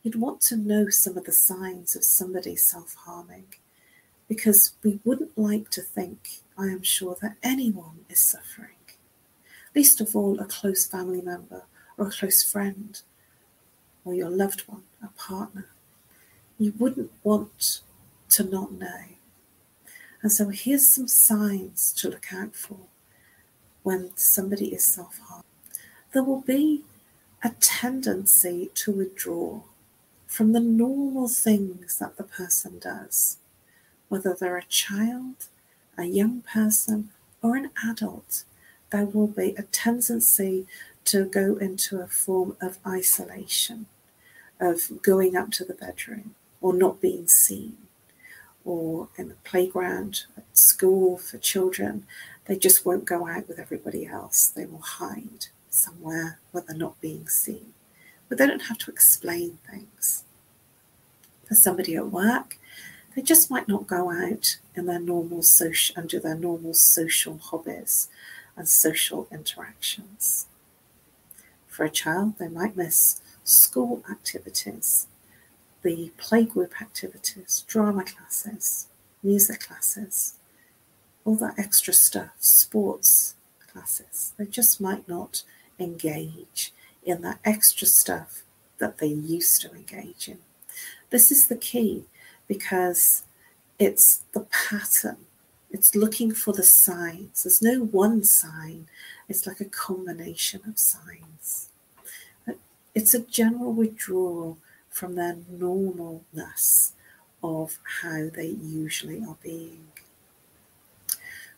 you'd 0.06 0.22
want 0.22 0.40
to 0.40 0.56
know 0.56 0.88
some 0.88 1.18
of 1.18 1.24
the 1.24 1.32
signs 1.32 1.96
of 1.96 2.04
somebody 2.04 2.56
self-harming 2.56 3.48
because 4.30 4.74
we 4.84 5.00
wouldn't 5.04 5.36
like 5.36 5.72
to 5.72 5.82
think, 5.82 6.42
I 6.56 6.66
am 6.66 6.84
sure, 6.84 7.18
that 7.24 7.38
anyone 7.42 8.06
is 8.08 8.20
suffering. 8.20 8.70
least 9.74 10.00
of 10.00 10.16
all 10.16 10.40
a 10.40 10.46
close 10.46 10.86
family 10.86 11.22
member 11.22 11.64
or 11.98 12.08
a 12.08 12.12
close 12.12 12.44
friend 12.44 13.02
or 14.06 14.14
your 14.14 14.30
loved 14.30 14.62
one, 14.68 14.84
a 15.04 15.08
partner. 15.18 15.70
You 16.60 16.74
wouldn't 16.78 17.12
want 17.24 17.82
to 18.30 18.44
not 18.44 18.74
know. 18.74 19.06
And 20.22 20.32
so 20.32 20.50
here's 20.50 20.88
some 20.88 21.08
signs 21.08 21.92
to 21.94 22.10
look 22.10 22.32
out 22.32 22.56
for 22.56 22.78
when 23.82 24.12
somebody 24.16 24.68
is 24.72 24.86
self 24.86 25.18
harm. 25.18 25.44
There 26.14 26.24
will 26.24 26.42
be 26.42 26.84
a 27.44 27.50
tendency 27.60 28.70
to 28.76 28.92
withdraw 28.92 29.62
from 30.36 30.52
the 30.52 30.60
normal 30.60 31.30
things 31.30 31.98
that 31.98 32.18
the 32.18 32.24
person 32.24 32.78
does, 32.78 33.38
whether 34.10 34.36
they're 34.38 34.58
a 34.58 34.66
child, 34.66 35.48
a 35.98 36.04
young 36.04 36.42
person, 36.42 37.10
or 37.42 37.56
an 37.56 37.70
adult. 37.88 38.44
There 38.92 39.06
will 39.06 39.28
be 39.28 39.56
a 39.58 39.64
tendency 39.64 40.68
to 41.06 41.24
go 41.24 41.56
into 41.56 42.02
a 42.02 42.08
form 42.08 42.58
of 42.62 42.80
isolation, 42.86 43.86
of 44.60 45.02
going 45.02 45.38
up 45.38 45.52
to 45.52 45.64
the 45.64 45.74
bedroom 45.74 46.36
or 46.60 46.74
not 46.74 47.00
being 47.00 47.30
seen 47.30 47.78
or 48.66 49.08
in 49.16 49.30
the 49.30 49.36
playground 49.46 50.26
at 50.36 50.58
school 50.58 51.18
for 51.18 51.38
children, 51.38 52.06
they 52.46 52.58
just 52.58 52.86
won't 52.86 53.06
go 53.06 53.28
out 53.28 53.48
with 53.48 53.60
everybody 53.60 54.06
else. 54.06 54.48
They 54.48 54.66
will 54.66 54.80
hide 54.80 55.48
somewhere 55.70 56.40
where 56.52 56.64
they're 56.68 56.76
not 56.76 57.00
being 57.00 57.30
seen. 57.30 57.74
But 58.28 58.40
they 58.40 58.48
don't 58.48 58.64
have 58.64 58.80
to 58.80 58.92
explain 58.92 59.60
things. 59.70 60.25
For 61.48 61.56
somebody 61.56 61.96
at 61.96 62.12
work, 62.12 62.58
they 63.16 63.22
just 63.22 63.50
might 63.50 63.68
not 63.68 63.88
go 63.88 64.12
out 64.12 64.58
in 64.76 64.86
their 64.86 65.00
normal 65.00 65.42
social 65.42 65.96
and 65.98 66.10
do 66.10 66.20
their 66.20 66.36
normal 66.36 66.74
social 66.74 67.38
hobbies 67.38 68.10
and 68.58 68.68
social 68.68 69.28
interactions. 69.32 70.48
For 71.68 71.86
a 71.86 71.90
child, 71.90 72.40
they 72.40 72.48
might 72.48 72.76
miss 72.76 73.22
school 73.44 74.04
activities 74.10 75.08
the 75.86 76.12
playgroup 76.18 76.82
activities, 76.82 77.64
drama 77.68 78.04
classes, 78.04 78.88
music 79.22 79.60
classes, 79.60 80.34
all 81.24 81.36
that 81.36 81.60
extra 81.60 81.94
stuff, 81.94 82.32
sports 82.40 83.36
classes. 83.72 84.34
They 84.36 84.48
just 84.48 84.82
might 84.82 85.08
not 85.08 85.44
engage 85.78 86.74
in 87.04 87.22
that 87.22 87.38
extra 87.46 87.86
stuff 87.86 88.42
that 88.80 88.98
they 88.98 89.06
used 89.06 89.62
to 89.62 89.72
engage 89.74 90.28
in. 90.28 90.40
This 91.16 91.32
is 91.32 91.48
the 91.48 91.56
key 91.56 92.04
because 92.46 93.24
it's 93.80 94.26
the 94.34 94.46
pattern. 94.52 95.16
It's 95.72 95.96
looking 95.96 96.34
for 96.34 96.52
the 96.52 96.62
signs. 96.62 97.44
There's 97.44 97.62
no 97.62 97.86
one 97.86 98.26
sign, 98.26 98.88
it's 99.30 99.48
like 99.48 99.62
a 99.62 99.72
combination 99.86 100.60
of 100.68 100.78
signs. 100.78 101.70
It's 102.94 103.14
a 103.14 103.22
general 103.22 103.72
withdrawal 103.72 104.58
from 104.90 105.16
their 105.16 105.38
normalness 105.50 106.92
of 107.42 107.78
how 108.02 108.28
they 108.28 108.48
usually 108.48 109.24
are 109.24 109.38
being. 109.42 109.88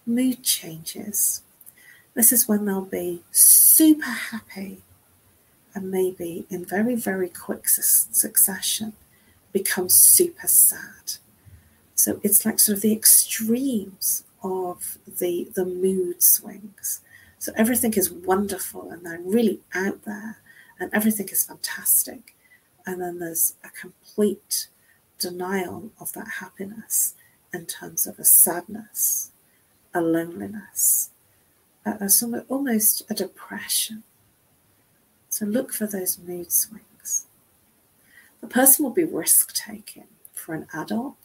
Mood 0.05 0.43
changes. 0.43 1.41
This 2.13 2.31
is 2.31 2.47
when 2.47 2.65
they'll 2.65 2.81
be 2.81 3.23
super 3.31 4.05
happy 4.05 4.83
and 5.73 5.89
maybe 5.89 6.45
in 6.47 6.63
very, 6.63 6.93
very 6.93 7.29
quick 7.29 7.67
su- 7.67 8.07
succession 8.11 8.93
become 9.51 9.89
super 9.89 10.47
sad. 10.47 11.13
So 11.95 12.19
it's 12.23 12.45
like 12.45 12.59
sort 12.59 12.77
of 12.77 12.81
the 12.81 12.93
extremes 12.93 14.23
of 14.43 14.97
the, 15.07 15.47
the 15.55 15.65
mood 15.65 16.21
swings. 16.21 17.01
So 17.39 17.51
everything 17.55 17.93
is 17.93 18.11
wonderful 18.11 18.89
and 18.91 19.05
they're 19.05 19.19
really 19.19 19.61
out 19.73 20.03
there 20.05 20.37
and 20.79 20.93
everything 20.93 21.29
is 21.29 21.45
fantastic 21.45 22.35
and 22.85 23.01
then 23.01 23.19
there's 23.19 23.55
a 23.63 23.69
complete 23.69 24.69
denial 25.19 25.91
of 25.99 26.13
that 26.13 26.27
happiness 26.39 27.15
in 27.53 27.65
terms 27.65 28.07
of 28.07 28.17
a 28.17 28.23
sadness, 28.23 29.31
a 29.93 30.01
loneliness, 30.01 31.09
a, 31.85 31.91
a, 32.01 32.45
almost 32.47 33.03
a 33.09 33.13
depression. 33.13 34.03
So 35.29 35.45
look 35.45 35.73
for 35.73 35.85
those 35.85 36.17
mood 36.17 36.51
swings. 36.51 36.86
The 38.41 38.47
person 38.47 38.83
will 38.83 38.93
be 38.93 39.03
risk 39.03 39.53
taking. 39.53 40.07
For 40.33 40.53
an 40.53 40.67
adult, 40.73 41.15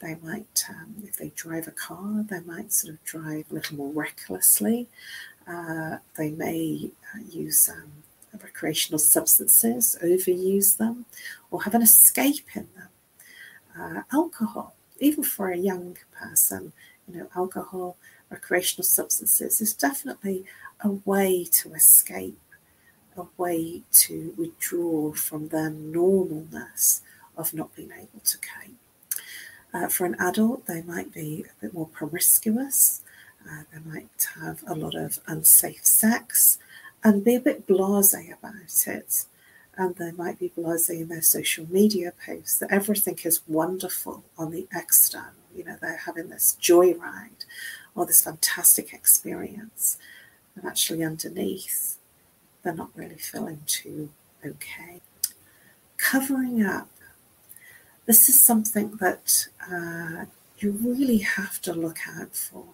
they 0.00 0.16
might, 0.22 0.64
um, 0.68 0.96
if 1.04 1.16
they 1.16 1.30
drive 1.30 1.66
a 1.66 1.70
car, 1.70 2.24
they 2.28 2.40
might 2.40 2.72
sort 2.72 2.94
of 2.94 3.04
drive 3.04 3.46
a 3.50 3.54
little 3.54 3.76
more 3.76 3.92
recklessly. 3.92 4.88
Uh, 5.46 5.98
they 6.16 6.30
may 6.30 6.90
uh, 7.14 7.20
use 7.30 7.68
um, 7.68 7.92
recreational 8.42 8.98
substances, 8.98 9.96
overuse 10.02 10.76
them, 10.76 11.06
or 11.50 11.62
have 11.62 11.74
an 11.74 11.82
escape 11.82 12.48
in 12.54 12.68
them. 12.76 12.88
Uh, 13.78 14.02
alcohol, 14.12 14.74
even 14.98 15.22
for 15.22 15.50
a 15.50 15.56
young 15.56 15.96
person, 16.12 16.72
you 17.06 17.18
know, 17.18 17.28
alcohol, 17.36 17.96
recreational 18.30 18.84
substances 18.84 19.60
is 19.60 19.74
definitely 19.74 20.44
a 20.80 20.90
way 20.90 21.44
to 21.44 21.72
escape, 21.74 22.38
a 23.18 23.26
way 23.36 23.82
to 23.90 24.34
withdraw 24.36 25.12
from 25.12 25.48
their 25.48 25.70
normalness 25.70 27.00
of 27.36 27.54
not 27.54 27.74
being 27.74 27.92
able 27.92 28.20
to 28.24 28.38
cope. 28.38 29.20
Uh, 29.74 29.88
for 29.88 30.06
an 30.06 30.16
adult, 30.18 30.66
they 30.66 30.82
might 30.82 31.12
be 31.12 31.44
a 31.44 31.62
bit 31.62 31.74
more 31.74 31.86
promiscuous. 31.86 33.02
Uh, 33.48 33.62
they 33.72 33.90
might 33.90 34.26
have 34.40 34.64
a 34.66 34.74
lot 34.74 34.94
of 34.94 35.20
unsafe 35.26 35.84
sex 35.84 36.58
and 37.04 37.24
be 37.24 37.34
a 37.34 37.40
bit 37.40 37.66
blasé 37.66 38.32
about 38.32 38.86
it. 38.86 39.26
And 39.76 39.94
they 39.96 40.12
might 40.12 40.38
be 40.38 40.52
blasé 40.56 41.02
in 41.02 41.08
their 41.08 41.22
social 41.22 41.66
media 41.68 42.12
posts 42.24 42.58
that 42.58 42.72
everything 42.72 43.18
is 43.24 43.42
wonderful 43.46 44.24
on 44.38 44.50
the 44.50 44.66
external. 44.74 45.32
You 45.54 45.64
know, 45.64 45.76
they're 45.80 45.98
having 46.06 46.30
this 46.30 46.56
joyride 46.60 47.44
or 47.94 48.06
this 48.06 48.24
fantastic 48.24 48.92
experience. 48.94 49.98
And 50.54 50.64
actually, 50.64 51.04
underneath, 51.04 51.95
they're 52.66 52.74
not 52.74 52.90
really 52.96 53.14
feeling 53.14 53.60
too 53.66 54.08
okay. 54.44 55.00
Covering 55.98 56.64
up. 56.64 56.88
This 58.06 58.28
is 58.28 58.42
something 58.42 58.96
that 58.96 59.46
uh, 59.70 60.24
you 60.58 60.72
really 60.72 61.18
have 61.18 61.62
to 61.62 61.72
look 61.72 61.98
out 62.08 62.34
for. 62.34 62.64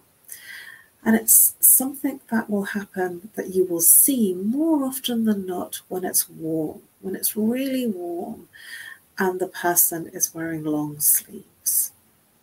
And 1.05 1.15
it's 1.15 1.53
something 1.59 2.21
that 2.31 2.49
will 2.49 2.63
happen 2.63 3.29
that 3.35 3.53
you 3.53 3.65
will 3.65 3.81
see 3.81 4.33
more 4.33 4.83
often 4.83 5.25
than 5.25 5.45
not 5.45 5.81
when 5.89 6.03
it's 6.05 6.27
warm, 6.27 6.81
when 7.01 7.15
it's 7.15 7.37
really 7.37 7.85
warm 7.85 8.47
and 9.19 9.39
the 9.39 9.47
person 9.47 10.07
is 10.07 10.33
wearing 10.33 10.63
long 10.63 10.99
sleeves. 10.99 11.91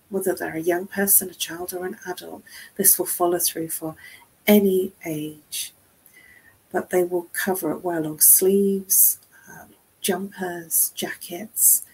Whether 0.09 0.37
they're 0.37 0.55
a 0.55 0.61
young 0.61 0.87
person, 0.87 1.31
a 1.31 1.35
child, 1.35 1.75
or 1.75 1.85
an 1.85 1.97
adult, 2.07 2.45
this 2.77 2.97
will 2.97 3.07
follow 3.07 3.41
through 3.41 3.71
for 3.71 3.97
any 4.47 4.93
age. 5.05 5.73
But 6.73 6.91
they 6.91 7.05
will 7.05 7.29
cover 7.33 7.73
it, 7.73 7.83
well 7.83 8.03
long 8.03 8.21
sleeves, 8.21 9.19
uh, 9.49 9.65
jumpers, 10.01 10.93
jackets, 10.95 11.85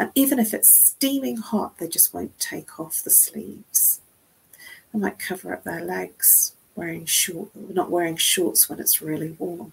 and 0.00 0.10
even 0.14 0.38
if 0.38 0.54
it's 0.54 0.70
steaming 0.70 1.36
hot, 1.36 1.76
they 1.76 1.86
just 1.86 2.14
won't 2.14 2.38
take 2.38 2.80
off 2.80 3.02
the 3.02 3.10
sleeves. 3.10 4.00
They 4.92 4.98
might 4.98 5.18
cover 5.18 5.52
up 5.52 5.64
their 5.64 5.84
legs, 5.84 6.54
wearing 6.74 7.04
short, 7.04 7.50
not 7.54 7.90
wearing 7.90 8.16
shorts 8.16 8.68
when 8.68 8.80
it's 8.80 9.02
really 9.02 9.32
warm. 9.38 9.72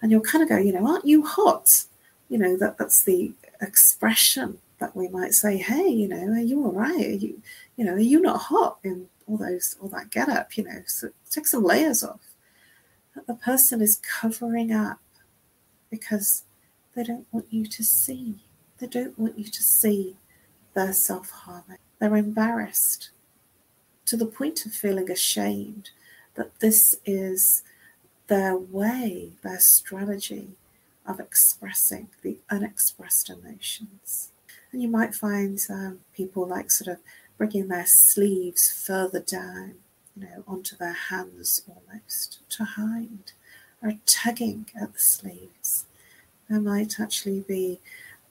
And 0.00 0.10
you'll 0.10 0.22
kind 0.22 0.42
of 0.42 0.48
go, 0.48 0.56
you 0.56 0.72
know, 0.72 0.86
aren't 0.86 1.04
you 1.04 1.26
hot? 1.26 1.84
You 2.30 2.38
know, 2.38 2.56
that, 2.56 2.78
that's 2.78 3.02
the 3.02 3.32
expression 3.60 4.58
that 4.78 4.96
we 4.96 5.08
might 5.08 5.34
say, 5.34 5.58
hey, 5.58 5.88
you 5.88 6.08
know, 6.08 6.32
are 6.32 6.38
you 6.38 6.64
all 6.64 6.72
right? 6.72 7.06
Are 7.06 7.10
you, 7.10 7.42
you 7.76 7.84
know, 7.84 7.92
are 7.92 7.98
you 7.98 8.20
not 8.20 8.40
hot 8.40 8.78
in 8.82 9.08
all 9.28 9.36
those, 9.36 9.76
all 9.82 9.88
that 9.90 10.10
get 10.10 10.30
up, 10.30 10.56
you 10.56 10.64
know, 10.64 10.82
so 10.86 11.10
take 11.30 11.46
some 11.46 11.64
layers 11.64 12.02
off. 12.02 12.29
The 13.26 13.34
person 13.34 13.80
is 13.80 13.96
covering 13.96 14.72
up 14.72 15.00
because 15.90 16.44
they 16.94 17.02
don't 17.04 17.26
want 17.32 17.46
you 17.50 17.66
to 17.66 17.84
see. 17.84 18.36
They 18.78 18.86
don't 18.86 19.18
want 19.18 19.38
you 19.38 19.44
to 19.44 19.62
see 19.62 20.16
their 20.74 20.92
self 20.92 21.30
harming. 21.30 21.78
They're 21.98 22.16
embarrassed 22.16 23.10
to 24.06 24.16
the 24.16 24.26
point 24.26 24.64
of 24.66 24.72
feeling 24.72 25.10
ashamed 25.10 25.90
that 26.34 26.60
this 26.60 26.96
is 27.04 27.62
their 28.28 28.56
way, 28.56 29.32
their 29.42 29.60
strategy 29.60 30.48
of 31.06 31.20
expressing 31.20 32.08
the 32.22 32.38
unexpressed 32.48 33.30
emotions. 33.30 34.30
And 34.72 34.82
you 34.82 34.88
might 34.88 35.14
find 35.14 35.58
um, 35.68 36.00
people 36.14 36.46
like 36.46 36.70
sort 36.70 36.88
of 36.88 37.02
bringing 37.36 37.68
their 37.68 37.86
sleeves 37.86 38.70
further 38.70 39.20
down, 39.20 39.74
you 40.16 40.24
know, 40.24 40.44
onto 40.46 40.76
their 40.76 40.92
hands 40.92 41.62
almost 41.68 42.40
to 42.50 42.64
hide, 42.64 43.32
or 43.82 43.94
tugging 44.06 44.66
at 44.80 44.92
the 44.92 44.98
sleeves. 44.98 45.86
They 46.48 46.58
might 46.58 46.98
actually 46.98 47.40
be 47.40 47.80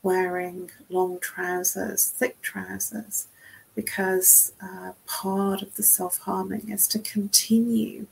wearing 0.04 0.72
long 0.90 1.20
trousers, 1.20 2.08
thick 2.08 2.42
trousers, 2.42 3.28
because 3.76 4.54
uh, 4.62 4.92
part 5.08 5.62
of 5.62 5.76
the 5.76 5.84
self 5.84 6.20
harming 6.20 6.70
is 6.70 6.88
to 6.90 7.00
continue 7.00 8.08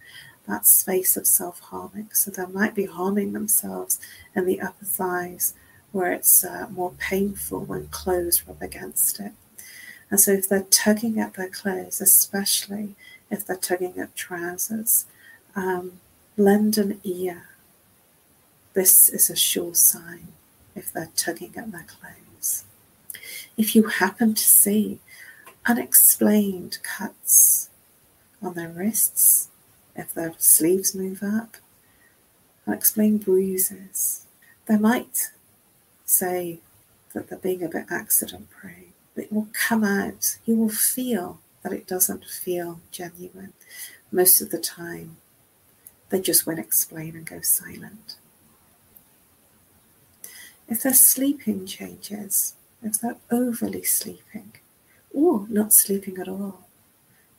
that 0.47 0.65
space 0.65 1.17
of 1.17 1.27
self 1.27 1.59
harming. 1.59 2.09
So 2.13 2.31
they 2.31 2.45
might 2.45 2.73
be 2.73 2.85
harming 2.85 3.33
themselves 3.33 3.99
in 4.35 4.45
the 4.45 4.61
upper 4.61 4.85
thighs 4.85 5.53
where 5.91 6.11
it's 6.11 6.43
uh, 6.43 6.67
more 6.71 6.93
painful 6.97 7.65
when 7.65 7.87
clothes 7.87 8.47
rub 8.47 8.61
against 8.61 9.19
it. 9.19 9.33
And 10.09 10.19
so 10.19 10.31
if 10.31 10.47
they're 10.47 10.67
tugging 10.69 11.19
at 11.19 11.33
their 11.33 11.49
clothes, 11.49 11.99
especially 11.99 12.95
if 13.29 13.45
they're 13.45 13.55
tugging 13.57 13.99
at 13.99 14.15
trousers, 14.15 15.05
um, 15.55 15.99
lend 16.37 16.77
an 16.77 16.99
ear. 17.03 17.49
This 18.73 19.09
is 19.09 19.29
a 19.29 19.35
sure 19.35 19.73
sign 19.73 20.27
if 20.75 20.93
they're 20.93 21.09
tugging 21.15 21.53
at 21.57 21.71
their 21.71 21.85
clothes. 21.87 22.63
If 23.57 23.75
you 23.75 23.87
happen 23.87 24.35
to 24.35 24.43
see 24.43 24.99
unexplained 25.65 26.77
cuts 26.83 27.69
on 28.41 28.53
their 28.53 28.69
wrists, 28.69 29.49
if 29.95 30.13
their 30.13 30.33
sleeves 30.37 30.93
move 30.93 31.23
up, 31.23 31.57
unexplained 32.67 33.25
bruises, 33.25 34.25
they 34.67 34.77
might 34.77 35.31
say 36.05 36.59
that 37.13 37.29
they're 37.29 37.39
being 37.39 37.63
a 37.63 37.69
bit 37.69 37.85
accident 37.89 38.49
prone. 38.51 38.93
But 39.15 39.25
it 39.25 39.33
will 39.33 39.47
come 39.53 39.83
out. 39.83 40.37
You 40.45 40.55
will 40.55 40.69
feel 40.69 41.39
that 41.67 41.75
it 41.75 41.87
doesn't 41.87 42.23
feel 42.23 42.79
genuine. 42.91 43.51
Most 44.09 44.39
of 44.39 44.51
the 44.51 44.57
time, 44.57 45.17
they 46.09 46.21
just 46.21 46.47
won't 46.47 46.59
explain 46.59 47.13
and 47.15 47.25
go 47.25 47.41
silent. 47.41 48.15
If 50.69 50.83
their 50.83 50.93
sleeping 50.93 51.65
changes, 51.65 52.53
if 52.81 53.01
they're 53.01 53.17
overly 53.29 53.83
sleeping, 53.83 54.53
or 55.13 55.45
not 55.49 55.73
sleeping 55.73 56.17
at 56.19 56.29
all, 56.29 56.67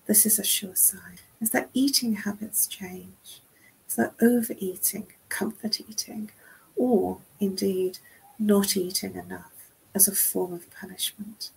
this 0.07 0.27
is 0.27 0.39
a 0.39 0.45
sure 0.45 0.77
sign. 0.77 1.19
If 1.41 1.51
their 1.51 1.69
eating 1.73 2.17
habits 2.17 2.67
change, 2.67 3.41
if 3.89 3.97
they're 3.97 4.15
overeating, 4.21 5.07
comfort 5.31 5.81
eating, 5.81 6.31
or 6.77 7.19
indeed 7.41 7.99
not 8.39 8.77
eating 8.77 9.15
enough 9.15 9.71
as 9.95 10.07
a 10.07 10.15
form 10.15 10.53
of 10.53 10.71
punishment. 10.75 11.51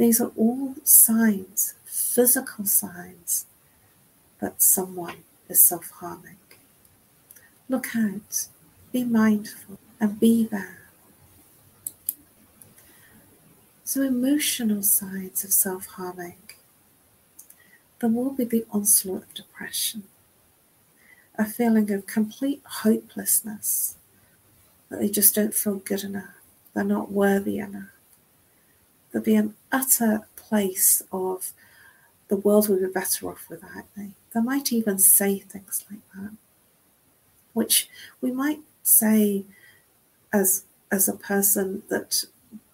These 0.00 0.18
are 0.18 0.32
all 0.34 0.76
signs, 0.82 1.74
physical 1.84 2.64
signs, 2.64 3.44
that 4.38 4.62
someone 4.62 5.24
is 5.46 5.62
self 5.62 5.90
harming. 5.90 6.38
Look 7.68 7.94
out, 7.94 8.46
be 8.92 9.04
mindful, 9.04 9.78
and 10.00 10.18
be 10.18 10.46
there. 10.46 10.88
So, 13.84 14.00
emotional 14.00 14.82
signs 14.82 15.44
of 15.44 15.52
self 15.52 15.84
harming. 15.84 16.48
There 17.98 18.08
will 18.08 18.30
be 18.32 18.44
the 18.44 18.64
onslaught 18.70 19.24
of 19.24 19.34
depression, 19.34 20.04
a 21.34 21.44
feeling 21.44 21.90
of 21.90 22.06
complete 22.06 22.62
hopelessness 22.64 23.96
that 24.88 25.00
they 25.00 25.10
just 25.10 25.34
don't 25.34 25.52
feel 25.52 25.74
good 25.74 26.04
enough, 26.04 26.40
they're 26.72 26.84
not 26.84 27.12
worthy 27.12 27.58
enough. 27.58 27.99
There'll 29.10 29.24
be 29.24 29.34
an 29.34 29.54
utter 29.72 30.28
place 30.36 31.02
of 31.12 31.52
the 32.28 32.36
world 32.36 32.68
would 32.68 32.80
be 32.80 32.86
better 32.86 33.28
off 33.28 33.46
without 33.48 33.84
me. 33.96 34.14
They 34.32 34.40
might 34.40 34.72
even 34.72 34.98
say 34.98 35.38
things 35.40 35.84
like 35.90 36.00
that, 36.14 36.36
which 37.52 37.88
we 38.20 38.30
might 38.30 38.60
say 38.82 39.44
as 40.32 40.64
as 40.92 41.08
a 41.08 41.16
person 41.16 41.82
that 41.88 42.24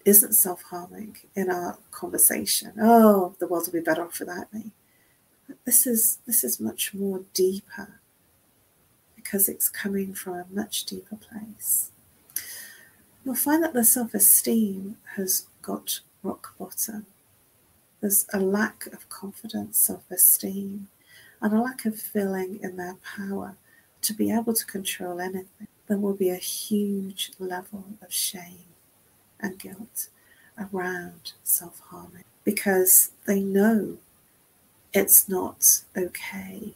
isn't 0.05 0.33
self-harming 0.33 1.17
in 1.35 1.51
our 1.51 1.77
conversation. 1.91 2.73
Oh, 2.79 3.35
the 3.39 3.47
world 3.47 3.67
would 3.67 3.73
be 3.73 3.85
better 3.85 4.03
off 4.03 4.19
without 4.19 4.53
me. 4.53 4.71
But 5.47 5.57
this 5.65 5.87
is 5.87 6.19
this 6.27 6.43
is 6.43 6.59
much 6.59 6.93
more 6.93 7.21
deeper 7.33 7.99
because 9.15 9.49
it's 9.49 9.69
coming 9.69 10.13
from 10.13 10.33
a 10.33 10.45
much 10.51 10.85
deeper 10.85 11.15
place 11.15 11.91
you'll 13.27 13.35
find 13.35 13.61
that 13.61 13.73
the 13.73 13.83
self 13.83 14.13
esteem 14.13 14.95
has 15.17 15.47
got 15.61 15.99
rock 16.27 16.53
bottom. 16.57 17.05
There's 18.01 18.25
a 18.33 18.39
lack 18.39 18.87
of 18.87 19.09
confidence, 19.09 19.79
self 19.79 20.09
esteem, 20.11 20.87
and 21.41 21.53
a 21.53 21.61
lack 21.61 21.85
of 21.85 21.99
feeling 21.99 22.59
in 22.61 22.77
their 22.77 22.97
power 23.15 23.55
to 24.01 24.13
be 24.13 24.31
able 24.31 24.53
to 24.53 24.65
control 24.65 25.19
anything. 25.19 25.67
There 25.87 25.97
will 25.97 26.13
be 26.13 26.29
a 26.29 26.35
huge 26.35 27.31
level 27.39 27.85
of 28.01 28.13
shame 28.13 28.65
and 29.39 29.57
guilt 29.57 30.09
around 30.59 31.33
self 31.43 31.79
harming 31.89 32.23
because 32.43 33.11
they 33.25 33.39
know 33.41 33.97
it's 34.93 35.27
not 35.29 35.81
okay. 35.95 36.73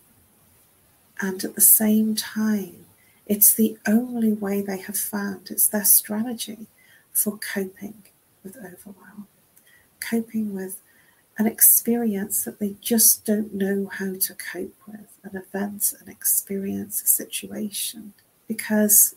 And 1.20 1.44
at 1.44 1.56
the 1.56 1.62
same 1.62 2.16
time, 2.16 2.86
it's 3.26 3.54
the 3.54 3.78
only 3.88 4.34
way 4.34 4.62
they 4.62 4.80
have 4.80 4.98
found. 4.98 5.50
It's 5.52 5.68
their 5.68 5.86
strategy 5.86 6.68
for 7.14 7.38
coping 7.38 8.04
with 8.44 8.58
overwhelm, 8.58 9.28
coping 10.02 10.54
with 10.54 10.82
an 11.38 11.48
experience 11.48 12.44
that 12.44 12.60
they 12.60 12.76
just 12.82 13.26
don't 13.26 13.54
know 13.54 13.90
how 13.94 14.16
to 14.20 14.34
cope 14.36 14.76
with, 14.88 15.08
an 15.24 15.36
event, 15.36 15.94
an 16.02 16.12
experience, 16.12 17.02
a 17.02 17.08
situation, 17.08 18.14
because 18.48 19.16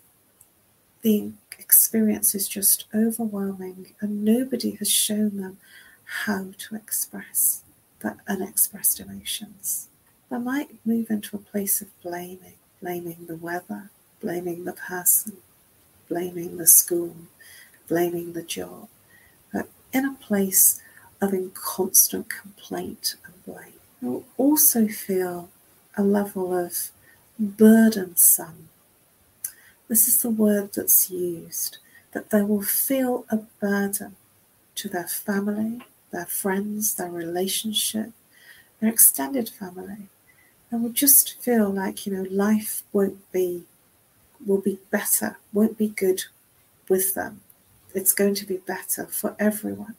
the 1.03 1.33
experience 1.59 2.35
is 2.35 2.49
just 2.49 2.85
overwhelming 2.95 3.95
and 4.01 4.25
nobody 4.25 4.73
has 4.73 4.91
shown 4.91 5.37
them 5.37 5.59
how 6.05 6.53
to 6.59 6.77
express 6.77 7.63
the 8.01 8.17
unexpressed 8.29 9.01
emotions. 9.01 9.89
They 10.31 10.39
might 10.39 10.87
move 10.87 11.11
into 11.11 11.37
a 11.37 11.41
place 11.41 11.83
of 11.83 11.89
blaming, 12.03 12.59
blaming 12.81 13.27
the 13.27 13.37
weather, 13.37 13.91
blaming 14.21 14.65
the 14.65 14.73
person, 14.73 15.39
blaming 16.09 16.57
the 16.57 16.67
school, 16.67 17.17
blaming 17.89 18.33
the 18.33 18.43
job, 18.43 18.89
in 19.95 20.05
a 20.05 20.15
place 20.15 20.83
of 21.23 21.33
constant 21.55 22.29
complaint 22.29 23.15
and 23.25 23.45
blame. 23.47 23.81
You'll 24.03 24.25
also 24.37 24.89
feel 24.89 25.49
a 25.97 26.03
level 26.03 26.55
of 26.55 26.91
burdensome. 27.39 28.69
This 29.89 30.09
is 30.09 30.21
the 30.21 30.31
word 30.31 30.75
that's 30.75 31.11
used, 31.11 31.79
that 32.13 32.31
they 32.31 32.43
will 32.43 32.63
feel 32.63 33.25
a 33.31 33.37
burden 33.37 34.17
to 34.75 34.89
their 34.89 35.07
family, 35.07 35.81
their 36.11 36.27
friends, 36.27 36.95
their 36.95 37.11
relationship, 37.11 38.11
their 38.81 38.91
extended 38.91 39.49
family. 39.49 40.09
They 40.71 40.79
will 40.79 40.91
just 40.91 41.41
feel 41.41 41.71
like, 41.71 42.05
you 42.05 42.13
know, 42.13 42.29
life 42.31 42.83
won't 42.93 43.31
be 43.33 43.65
will 44.45 44.61
be 44.61 44.79
better, 44.91 45.39
won't 45.55 45.79
be 45.79 45.89
good 45.89 46.25
with 46.89 47.15
them. 47.15 47.41
It's 47.95 48.13
going 48.13 48.35
to 48.37 48.47
be 48.47 48.57
better 48.59 49.07
for 49.07 49.37
everyone. 49.39 49.95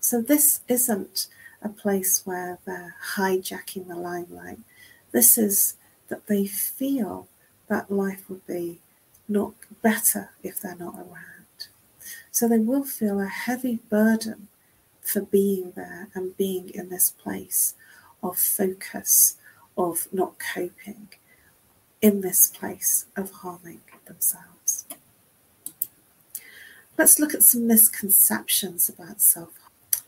So 0.00 0.20
this 0.20 0.60
isn't 0.68 1.26
a 1.62 1.68
place 1.68 2.22
where 2.24 2.58
they're 2.64 2.94
hijacking 3.16 3.88
the 3.88 3.96
limelight. 3.96 4.58
This 5.12 5.36
is 5.36 5.76
that 6.08 6.26
they 6.26 6.46
feel 6.46 7.28
that 7.68 7.90
life 7.90 8.28
would 8.28 8.46
be 8.46 8.80
not 9.28 9.54
better 9.82 10.30
if 10.42 10.60
they're 10.60 10.76
not 10.76 10.94
around. 10.94 11.68
So 12.30 12.48
they 12.48 12.58
will 12.58 12.84
feel 12.84 13.20
a 13.20 13.26
heavy 13.26 13.80
burden 13.88 14.48
for 15.00 15.22
being 15.22 15.72
there 15.76 16.08
and 16.14 16.36
being 16.36 16.70
in 16.70 16.88
this 16.88 17.10
place 17.10 17.74
of 18.22 18.38
focus, 18.38 19.36
of 19.76 20.08
not 20.12 20.34
coping, 20.38 21.08
in 22.02 22.20
this 22.20 22.48
place 22.48 23.06
of 23.16 23.30
harming 23.30 23.80
themselves. 24.06 24.84
Let's 26.98 27.18
look 27.18 27.34
at 27.34 27.42
some 27.42 27.66
misconceptions 27.66 28.88
about 28.88 29.20
self 29.20 29.50
harm. 29.58 30.02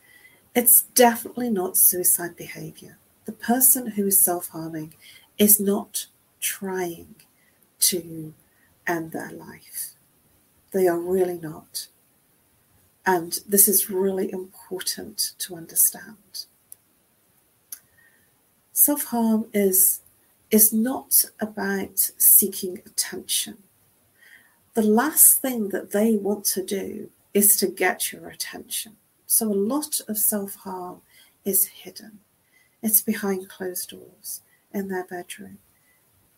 It's 0.55 0.83
definitely 0.95 1.51
not 1.51 1.77
suicide 1.77 2.37
behavior. 2.37 2.99
The 3.27 3.33
person 3.33 3.89
who 3.89 4.07
is 4.07 4.25
self 4.25 4.49
harming 4.49 4.95
is 5.37 5.61
not 5.61 6.07
trying 6.41 7.15
to 7.81 8.35
end 8.87 9.13
their 9.13 9.31
life. 9.31 9.93
They 10.73 10.89
are 10.89 10.99
really 10.99 11.39
not. 11.39 11.89
And 13.05 13.41
this 13.49 13.69
is 13.69 13.91
really 13.91 14.33
important 14.33 15.33
to 15.39 15.57
understand. 15.57 16.47
Self 18.73 19.05
harm 19.05 19.47
is 19.53 20.01
is 20.51 20.73
not 20.73 21.25
about 21.41 21.99
seeking 22.17 22.79
attention. 22.87 23.59
The 24.79 24.85
last 24.85 25.43
thing 25.43 25.71
that 25.71 25.91
they 25.91 26.15
want 26.17 26.45
to 26.55 26.65
do 26.65 27.11
is 27.35 27.57
to 27.57 27.67
get 27.67 28.13
your 28.13 28.29
attention. 28.29 28.95
So 29.27 29.51
a 29.51 29.65
lot 29.75 30.01
of 30.07 30.17
self 30.17 30.55
harm 30.55 31.03
is 31.45 31.67
hidden. 31.83 32.21
It's 32.81 33.01
behind 33.01 33.49
closed 33.49 33.91
doors 33.91 34.43
in 34.73 34.87
their 34.87 35.03
bedroom. 35.03 35.59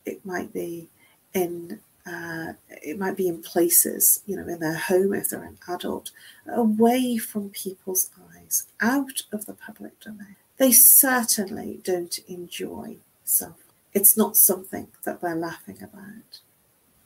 It 0.07 0.25
might 0.25 0.55
be 0.55 0.89
in 1.35 1.81
uh, 2.07 2.55
it 2.71 2.99
might 2.99 3.19
be 3.19 3.29
in 3.29 3.43
places, 3.43 4.23
you 4.25 4.37
know, 4.37 4.49
in 4.49 4.61
their 4.61 4.79
home 4.79 5.13
if 5.13 5.29
they're 5.29 5.43
an 5.43 5.59
adult, 5.69 6.11
away 6.51 7.19
from 7.19 7.51
people's 7.51 8.09
eyes, 8.35 8.69
out 8.81 9.21
of 9.35 9.45
the 9.45 9.53
public 9.53 10.01
domain. 10.01 10.37
They 10.57 10.73
certainly 10.73 11.83
don't 11.85 12.19
enjoy 12.27 12.97
self 13.23 13.59
It's 13.93 14.17
not 14.17 14.39
something 14.39 14.89
that 15.05 15.21
they're 15.21 15.35
laughing 15.35 15.83
about. 15.83 16.41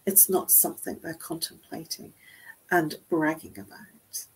It's 0.06 0.28
not 0.28 0.50
something 0.50 0.98
they're 1.02 1.14
contemplating 1.14 2.12
and 2.70 2.96
bragging 3.08 3.58
about. 3.58 4.26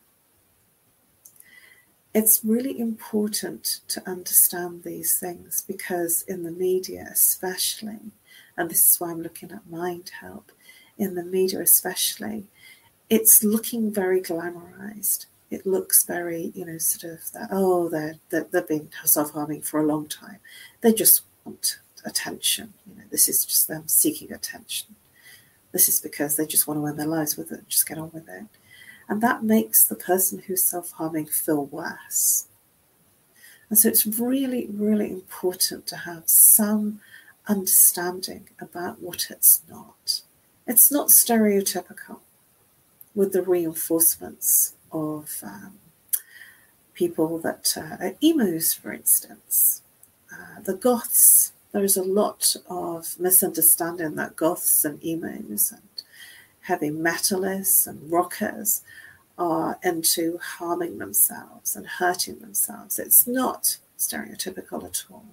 It's 2.14 2.40
really 2.42 2.80
important 2.80 3.80
to 3.88 4.08
understand 4.08 4.82
these 4.82 5.18
things 5.18 5.62
because, 5.68 6.22
in 6.22 6.42
the 6.42 6.50
media, 6.50 7.08
especially, 7.12 8.12
and 8.56 8.70
this 8.70 8.88
is 8.88 8.98
why 8.98 9.10
I'm 9.10 9.22
looking 9.22 9.52
at 9.52 9.70
Mind 9.70 10.10
Help, 10.20 10.50
in 10.96 11.14
the 11.14 11.22
media, 11.22 11.60
especially, 11.60 12.44
it's 13.10 13.44
looking 13.44 13.92
very 13.92 14.20
glamorized. 14.20 15.26
It 15.50 15.66
looks 15.66 16.04
very, 16.04 16.50
you 16.54 16.64
know, 16.64 16.78
sort 16.78 17.12
of 17.12 17.32
that, 17.32 17.48
oh, 17.52 17.88
they're, 17.88 18.16
they're, 18.30 18.46
they've 18.50 18.66
been 18.66 18.88
self 19.04 19.32
harming 19.32 19.62
for 19.62 19.78
a 19.80 19.86
long 19.86 20.08
time. 20.08 20.38
They 20.80 20.92
just 20.92 21.22
want 21.44 21.78
attention. 22.04 22.74
You 22.86 22.96
know, 22.96 23.04
this 23.10 23.28
is 23.28 23.44
just 23.44 23.68
them 23.68 23.84
seeking 23.86 24.32
attention. 24.32 24.96
This 25.78 25.88
is 25.88 26.00
because 26.00 26.34
they 26.34 26.44
just 26.44 26.66
want 26.66 26.80
to 26.80 26.86
end 26.86 26.98
their 26.98 27.06
lives 27.06 27.36
with 27.36 27.52
it, 27.52 27.68
just 27.68 27.86
get 27.86 27.98
on 27.98 28.10
with 28.12 28.28
it. 28.28 28.46
And 29.08 29.22
that 29.22 29.44
makes 29.44 29.86
the 29.86 29.94
person 29.94 30.40
who's 30.40 30.64
self 30.64 30.90
harming 30.90 31.26
feel 31.26 31.66
worse. 31.66 32.48
And 33.70 33.78
so 33.78 33.88
it's 33.88 34.04
really, 34.04 34.66
really 34.72 35.08
important 35.08 35.86
to 35.86 35.98
have 35.98 36.24
some 36.26 37.00
understanding 37.46 38.48
about 38.60 39.00
what 39.00 39.28
it's 39.30 39.62
not. 39.70 40.22
It's 40.66 40.90
not 40.90 41.10
stereotypical 41.10 42.18
with 43.14 43.32
the 43.32 43.42
reinforcements 43.42 44.74
of 44.90 45.44
um, 45.44 45.74
people 46.92 47.38
that 47.38 47.72
uh, 47.76 48.04
are 48.04 48.16
emos, 48.20 48.74
for 48.74 48.92
instance. 48.92 49.82
Uh, 50.32 50.60
the 50.60 50.74
goths 50.74 51.52
there's 51.72 51.96
a 51.96 52.02
lot 52.02 52.56
of 52.68 53.18
misunderstanding 53.18 54.14
that 54.16 54.36
goths 54.36 54.84
and 54.84 55.04
emos 55.04 55.72
and 55.72 56.02
heavy 56.62 56.90
metalists 56.90 57.86
and 57.86 58.10
rockers 58.10 58.82
are 59.38 59.78
into 59.82 60.38
harming 60.38 60.98
themselves 60.98 61.76
and 61.76 61.86
hurting 61.86 62.38
themselves. 62.40 62.98
It's 62.98 63.26
not 63.26 63.78
stereotypical 63.98 64.84
at 64.84 65.04
all. 65.10 65.26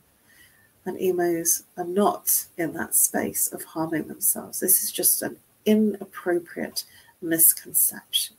And 0.85 1.01
emos 1.01 1.63
are 1.75 1.85
not 1.85 2.45
in 2.57 2.73
that 2.73 2.93
space 2.93 3.51
of 3.51 3.63
harming 3.63 4.07
themselves. 4.07 4.59
This 4.59 4.83
is 4.83 4.91
just 4.91 5.21
an 5.23 5.37
inappropriate 5.65 6.83
misconception. 7.21 8.35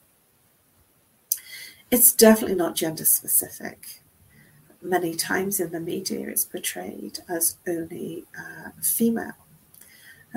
It's 1.90 2.12
definitely 2.12 2.56
not 2.56 2.76
gender 2.76 3.04
specific 3.04 4.00
many 4.88 5.14
times 5.14 5.60
in 5.60 5.72
the 5.72 5.80
media 5.80 6.28
it's 6.28 6.44
portrayed 6.44 7.18
as 7.28 7.56
only 7.66 8.24
uh, 8.38 8.70
female. 8.80 9.34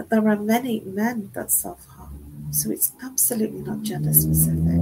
There 0.09 0.27
are 0.29 0.38
many 0.38 0.79
men 0.81 1.31
that 1.33 1.51
self 1.51 1.85
harm, 1.88 2.47
so 2.51 2.71
it's 2.71 2.93
absolutely 3.03 3.62
not 3.62 3.83
gender 3.83 4.13
specific. 4.13 4.79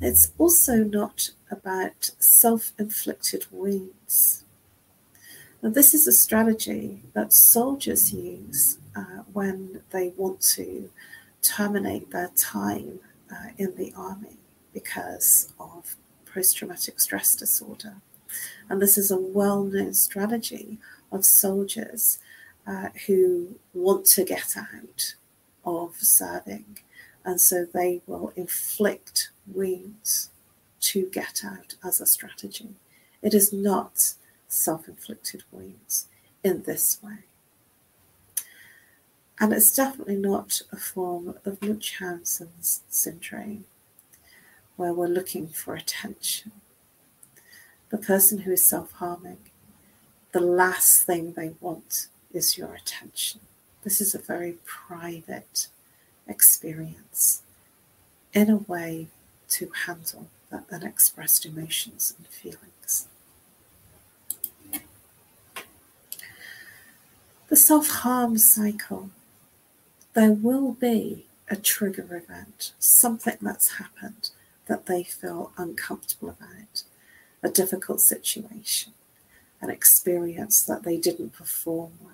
It's 0.00 0.32
also 0.38 0.84
not 0.84 1.30
about 1.50 2.10
self 2.18 2.72
inflicted 2.78 3.46
wounds. 3.50 4.44
Now, 5.62 5.70
this 5.70 5.94
is 5.94 6.06
a 6.06 6.12
strategy 6.12 7.00
that 7.14 7.32
soldiers 7.32 8.12
use 8.12 8.78
uh, 8.94 9.22
when 9.32 9.82
they 9.90 10.12
want 10.16 10.40
to 10.56 10.90
terminate 11.42 12.10
their 12.10 12.30
time 12.36 13.00
uh, 13.30 13.48
in 13.58 13.74
the 13.76 13.92
army 13.96 14.36
because 14.72 15.52
of 15.58 15.96
post 16.34 16.56
traumatic 16.56 16.98
stress 17.00 17.36
disorder. 17.36 17.94
And 18.68 18.82
this 18.82 18.98
is 18.98 19.10
a 19.10 19.16
well 19.16 19.62
known 19.62 19.94
strategy 19.94 20.78
of 21.12 21.24
soldiers 21.24 22.18
uh, 22.66 22.88
who 23.06 23.56
want 23.72 24.06
to 24.06 24.24
get 24.24 24.56
out 24.56 25.14
of 25.64 25.94
serving. 25.96 26.78
And 27.24 27.40
so 27.40 27.64
they 27.64 28.02
will 28.06 28.32
inflict 28.36 29.30
wounds 29.46 30.30
to 30.80 31.08
get 31.10 31.42
out 31.44 31.76
as 31.84 32.00
a 32.00 32.06
strategy. 32.06 32.74
It 33.22 33.32
is 33.32 33.52
not 33.52 34.14
self 34.48 34.88
inflicted 34.88 35.44
wounds 35.52 36.08
in 36.42 36.62
this 36.62 36.98
way. 37.02 37.18
And 39.40 39.52
it's 39.52 39.74
definitely 39.74 40.16
not 40.16 40.62
a 40.70 40.76
form 40.76 41.34
of 41.44 41.60
Munchausen's 41.60 42.82
syndrome 42.88 43.64
where 44.76 44.92
we're 44.92 45.06
looking 45.06 45.48
for 45.48 45.74
attention. 45.74 46.52
The 47.90 47.98
person 47.98 48.38
who 48.38 48.52
is 48.52 48.64
self 48.64 48.92
harming, 48.92 49.38
the 50.32 50.40
last 50.40 51.04
thing 51.04 51.32
they 51.32 51.52
want 51.60 52.08
is 52.32 52.58
your 52.58 52.74
attention. 52.74 53.40
This 53.84 54.00
is 54.00 54.14
a 54.14 54.18
very 54.18 54.56
private 54.64 55.68
experience 56.26 57.42
in 58.32 58.50
a 58.50 58.56
way 58.56 59.08
to 59.50 59.70
handle 59.86 60.26
that 60.50 60.64
unexpressed 60.72 61.46
emotions 61.46 62.14
and 62.18 62.26
feelings. 62.26 63.06
The 67.48 67.56
self 67.56 67.88
harm 67.88 68.38
cycle, 68.38 69.10
there 70.14 70.32
will 70.32 70.72
be 70.72 71.26
a 71.48 71.56
trigger 71.56 72.16
event, 72.16 72.72
something 72.80 73.36
that's 73.40 73.74
happened 73.74 74.30
that 74.66 74.86
they 74.86 75.02
feel 75.02 75.52
uncomfortable 75.56 76.30
about, 76.30 76.82
a 77.42 77.48
difficult 77.48 78.00
situation, 78.00 78.92
an 79.60 79.70
experience 79.70 80.62
that 80.62 80.82
they 80.82 80.96
didn't 80.96 81.32
perform 81.32 81.92
well. 82.02 82.12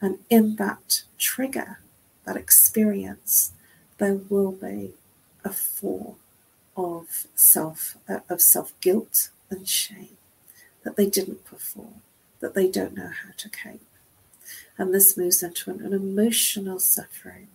And 0.00 0.18
in 0.30 0.56
that 0.56 1.02
trigger, 1.18 1.78
that 2.24 2.36
experience, 2.36 3.52
there 3.98 4.14
will 4.14 4.52
be 4.52 4.92
a 5.44 5.50
form 5.50 6.16
of 6.76 7.26
self 7.34 7.96
uh, 8.08 8.20
of 8.28 8.40
self 8.40 8.72
guilt 8.80 9.30
and 9.50 9.68
shame 9.68 10.16
that 10.84 10.96
they 10.96 11.08
didn't 11.08 11.44
perform, 11.44 12.02
that 12.40 12.54
they 12.54 12.68
don't 12.68 12.96
know 12.96 13.10
how 13.24 13.30
to 13.36 13.48
cope. 13.48 13.80
And 14.78 14.92
this 14.92 15.16
moves 15.16 15.42
into 15.42 15.70
an, 15.70 15.84
an 15.84 15.92
emotional 15.92 16.78
suffering 16.78 17.48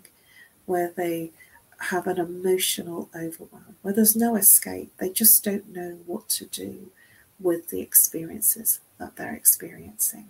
where 0.66 0.92
they 0.96 1.32
have 1.80 2.08
an 2.08 2.18
emotional 2.18 3.10
overwhelm 3.16 3.76
where 3.82 3.94
there's 3.94 4.16
no 4.16 4.36
escape. 4.36 4.92
They 4.98 5.10
just 5.10 5.44
don't 5.44 5.74
know 5.74 6.00
what 6.06 6.28
to 6.30 6.46
do 6.46 6.92
with 7.40 7.70
the 7.70 7.82
experiences 7.82 8.80
that 8.98 9.16
they're 9.16 9.34
experiencing 9.34 10.30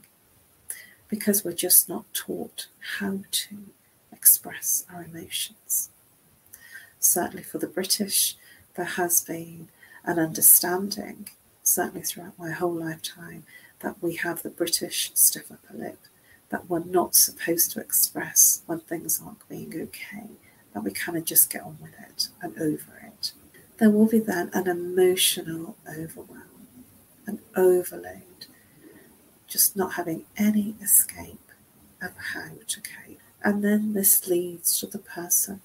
because 1.08 1.46
we're 1.46 1.54
just 1.54 1.88
not 1.88 2.14
taught 2.14 2.68
how 3.00 3.20
to 3.32 3.58
express 4.12 4.86
our 4.94 5.04
emotions. 5.04 5.90
Certainly 7.00 7.44
for 7.44 7.60
the 7.60 7.68
British, 7.68 8.36
there 8.76 8.86
has 8.86 9.22
been 9.22 9.70
an 10.04 10.20
understanding, 10.20 11.30
certainly 11.64 12.02
throughout 12.02 12.38
my 12.38 12.52
whole 12.52 12.74
lifetime, 12.74 13.44
that 13.80 14.02
we 14.02 14.16
have 14.16 14.44
the 14.44 14.50
British 14.50 15.12
stiff 15.14 15.50
upper 15.50 15.78
lip, 15.78 16.00
that 16.50 16.70
we're 16.70 16.84
not 16.84 17.16
supposed 17.16 17.72
to 17.72 17.80
express 17.80 18.62
when 18.66 18.80
things 18.80 19.22
aren't 19.24 19.48
being 19.48 19.74
okay 19.82 20.32
and 20.78 20.86
we 20.86 20.92
kind 20.92 21.18
of 21.18 21.26
just 21.26 21.50
get 21.50 21.64
on 21.64 21.76
with 21.82 21.96
it 22.08 22.28
and 22.40 22.56
over 22.60 23.02
it. 23.04 23.32
There 23.80 23.90
will 23.90 24.06
be 24.06 24.20
then 24.20 24.52
an 24.54 24.68
emotional 24.68 25.76
overwhelm, 25.90 26.68
an 27.26 27.40
overload, 27.56 28.46
just 29.48 29.76
not 29.76 29.94
having 29.94 30.26
any 30.38 30.76
escape 30.80 31.52
of 32.00 32.12
how 32.34 32.52
to 32.68 32.80
cope. 32.80 33.18
And 33.44 33.64
then 33.64 33.94
this 33.94 34.28
leads 34.28 34.80
to 34.80 34.86
the 34.86 35.00
person 35.00 35.62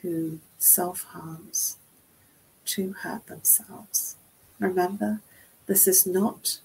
who 0.00 0.40
self 0.58 1.04
harms 1.04 1.76
to 2.64 2.94
hurt 3.04 3.28
themselves. 3.28 4.16
Remember, 4.58 5.20
this 5.66 5.86
is 5.86 6.08
not 6.08 6.58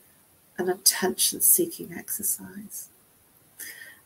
an 0.58 0.70
attention 0.70 1.42
seeking 1.42 1.94
exercise. 1.94 2.90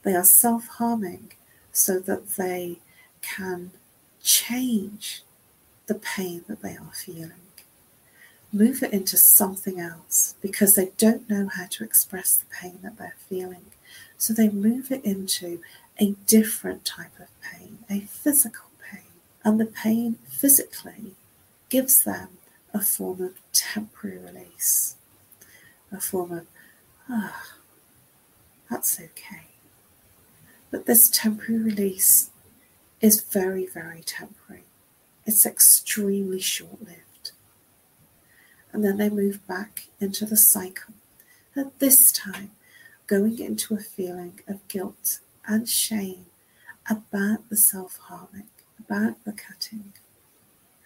They 0.04 0.16
are 0.16 0.26
self 0.26 0.68
harming 0.68 1.32
so 1.72 1.98
that 2.00 2.32
they 2.32 2.80
can 3.22 3.72
change 4.24 5.24
the 5.88 5.96
pain 5.96 6.44
that 6.48 6.62
they 6.62 6.76
are 6.76 6.92
feeling. 6.94 7.32
Move 8.54 8.84
it 8.84 8.92
into 8.92 9.16
something 9.18 9.80
else 9.80 10.36
because 10.42 10.76
they 10.76 10.92
don't 10.98 11.30
know 11.30 11.48
how 11.48 11.66
to 11.70 11.84
express 11.84 12.36
the 12.36 12.46
pain 12.62 12.80
that 12.84 12.98
they're 12.98 13.16
feeling. 13.30 13.66
So 14.18 14.34
they 14.34 14.50
move 14.50 14.92
it 14.92 15.04
into 15.06 15.62
a 15.98 16.16
different 16.28 16.84
type 16.84 17.18
of 17.20 17.28
pain, 17.42 17.80
a 17.90 18.02
physical 18.02 18.70
pain. 18.92 19.04
And 19.44 19.60
the 19.60 19.66
pain 19.66 20.18
physically 20.28 21.16
gives 21.70 22.04
them 22.04 22.30
a 22.74 22.82
form 22.82 23.22
of 23.22 23.34
temporary 23.54 24.18
release, 24.18 24.96
a 25.92 26.00
form 26.00 26.32
of, 26.32 26.48
ah, 27.10 27.34
oh, 27.34 27.58
that's 28.70 29.00
okay. 29.00 29.48
But 30.70 30.86
this 30.86 31.10
temporary 31.10 31.62
release 31.62 32.30
is 33.02 33.22
very, 33.22 33.66
very 33.66 34.02
temporary. 34.02 34.64
It's 35.26 35.46
extremely 35.46 36.40
short 36.40 36.82
lived. 36.82 37.32
And 38.72 38.84
then 38.84 38.98
they 38.98 39.10
move 39.10 39.46
back 39.48 39.88
into 40.00 40.26
the 40.26 40.38
cycle. 40.38 40.94
At 41.56 41.80
this 41.80 42.12
time, 42.12 42.52
going 43.08 43.40
into 43.40 43.74
a 43.74 43.80
feeling 43.80 44.40
of 44.48 44.66
guilt 44.68 45.20
and 45.46 45.68
shame 45.68 46.28
about 46.90 47.50
the 47.50 47.58
self 47.58 47.98
harming, 48.04 48.48
about 48.80 49.24
the 49.26 49.34
cutting, 49.34 49.94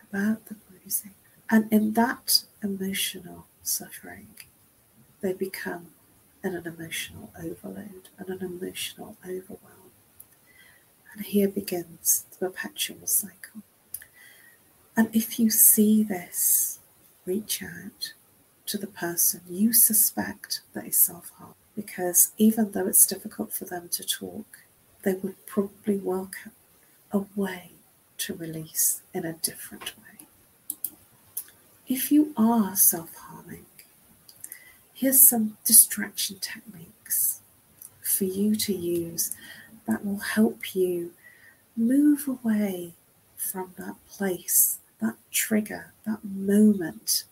about 0.09 0.45
the 0.47 0.55
bruising. 0.55 1.13
And 1.49 1.71
in 1.71 1.93
that 1.93 2.43
emotional 2.63 3.45
suffering, 3.61 4.29
they 5.21 5.33
become 5.33 5.87
in 6.43 6.55
an 6.55 6.65
emotional 6.65 7.31
overload 7.37 8.09
and 8.17 8.29
an 8.29 8.41
emotional 8.41 9.17
overwhelm. 9.23 9.74
And 11.15 11.25
here 11.25 11.47
begins 11.47 12.25
the 12.29 12.49
perpetual 12.49 13.07
cycle. 13.07 13.61
And 14.97 15.09
if 15.13 15.39
you 15.39 15.49
see 15.49 16.03
this, 16.03 16.79
reach 17.25 17.63
out 17.63 18.13
to 18.65 18.77
the 18.77 18.87
person 18.87 19.41
you 19.49 19.73
suspect 19.73 20.61
that 20.73 20.85
is 20.85 20.97
self 20.97 21.31
harm. 21.37 21.55
Because 21.75 22.31
even 22.37 22.71
though 22.71 22.87
it's 22.87 23.05
difficult 23.05 23.53
for 23.53 23.65
them 23.65 23.89
to 23.89 24.03
talk, 24.03 24.45
they 25.03 25.13
would 25.13 25.45
probably 25.45 25.97
welcome 25.97 26.51
a 27.11 27.23
way 27.35 27.71
to 28.17 28.33
release 28.33 29.01
in 29.13 29.25
a 29.25 29.33
different 29.33 29.93
way. 29.97 30.27
If 31.87 32.11
you 32.11 32.33
are 32.35 32.75
self 32.75 33.13
harming, 33.15 33.65
here's 34.93 35.27
some 35.27 35.57
distraction 35.63 36.37
techniques 36.39 37.41
for 38.01 38.23
you 38.23 38.55
to 38.55 38.73
use 38.73 39.35
that 39.87 40.05
will 40.05 40.19
help 40.19 40.75
you 40.75 41.11
move 41.75 42.27
away 42.27 42.93
from 43.35 43.73
that 43.77 43.95
place, 44.09 44.79
that 44.99 45.15
trigger, 45.31 45.93
that 46.05 46.23
moment 46.23 47.25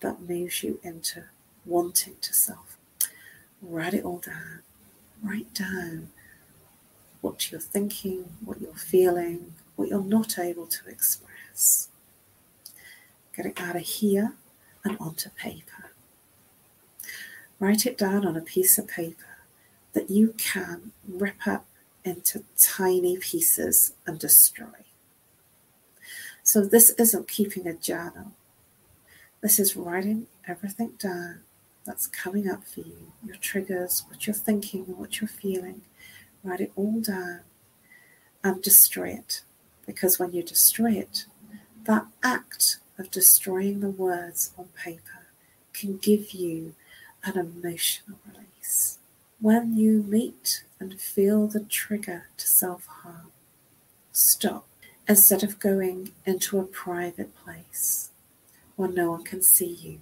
that 0.00 0.20
moves 0.20 0.62
you 0.62 0.78
into 0.82 1.24
wanting 1.64 2.16
to 2.20 2.32
self. 2.32 2.76
Write 3.62 3.94
it 3.94 4.04
all 4.04 4.18
down. 4.18 4.60
Write 5.22 5.52
down 5.52 6.08
what 7.20 7.50
you're 7.50 7.60
thinking, 7.60 8.24
what 8.44 8.60
you're 8.60 8.72
feeling, 8.72 9.54
what 9.76 9.88
you're 9.88 10.02
not 10.02 10.38
able 10.38 10.66
to 10.66 10.88
express. 10.88 11.88
Get 13.36 13.46
it 13.46 13.60
out 13.60 13.76
of 13.76 13.82
here 13.82 14.34
and 14.84 14.96
onto 14.98 15.28
paper. 15.30 15.92
Write 17.58 17.84
it 17.84 17.98
down 17.98 18.26
on 18.26 18.36
a 18.36 18.40
piece 18.40 18.78
of 18.78 18.88
paper 18.88 19.29
that 19.92 20.10
you 20.10 20.34
can 20.38 20.92
rip 21.06 21.46
up 21.46 21.66
into 22.04 22.44
tiny 22.58 23.16
pieces 23.18 23.92
and 24.06 24.18
destroy. 24.18 24.84
So, 26.42 26.64
this 26.64 26.90
isn't 26.90 27.28
keeping 27.28 27.66
a 27.66 27.74
journal. 27.74 28.32
This 29.40 29.58
is 29.58 29.76
writing 29.76 30.26
everything 30.46 30.92
down 30.98 31.40
that's 31.86 32.06
coming 32.06 32.48
up 32.48 32.64
for 32.64 32.80
you 32.80 33.12
your 33.24 33.36
triggers, 33.36 34.04
what 34.08 34.26
you're 34.26 34.34
thinking, 34.34 34.84
what 34.96 35.20
you're 35.20 35.28
feeling. 35.28 35.82
Write 36.42 36.60
it 36.60 36.72
all 36.76 37.00
down 37.00 37.40
and 38.42 38.62
destroy 38.62 39.10
it. 39.10 39.42
Because 39.86 40.18
when 40.18 40.32
you 40.32 40.42
destroy 40.42 40.92
it, 40.92 41.26
that 41.84 42.06
act 42.22 42.78
of 42.98 43.10
destroying 43.10 43.80
the 43.80 43.90
words 43.90 44.52
on 44.58 44.68
paper 44.76 45.26
can 45.72 45.96
give 45.96 46.32
you 46.32 46.74
an 47.24 47.38
emotional 47.38 48.18
release. 48.26 48.99
When 49.40 49.76
you 49.76 50.02
meet 50.02 50.64
and 50.78 51.00
feel 51.00 51.46
the 51.46 51.60
trigger 51.60 52.26
to 52.36 52.46
self 52.46 52.86
harm, 52.86 53.32
stop 54.12 54.66
instead 55.08 55.42
of 55.42 55.58
going 55.58 56.12
into 56.26 56.58
a 56.58 56.64
private 56.64 57.34
place 57.36 58.10
where 58.76 58.90
no 58.90 59.10
one 59.12 59.24
can 59.24 59.42
see 59.42 59.72
you. 59.72 60.00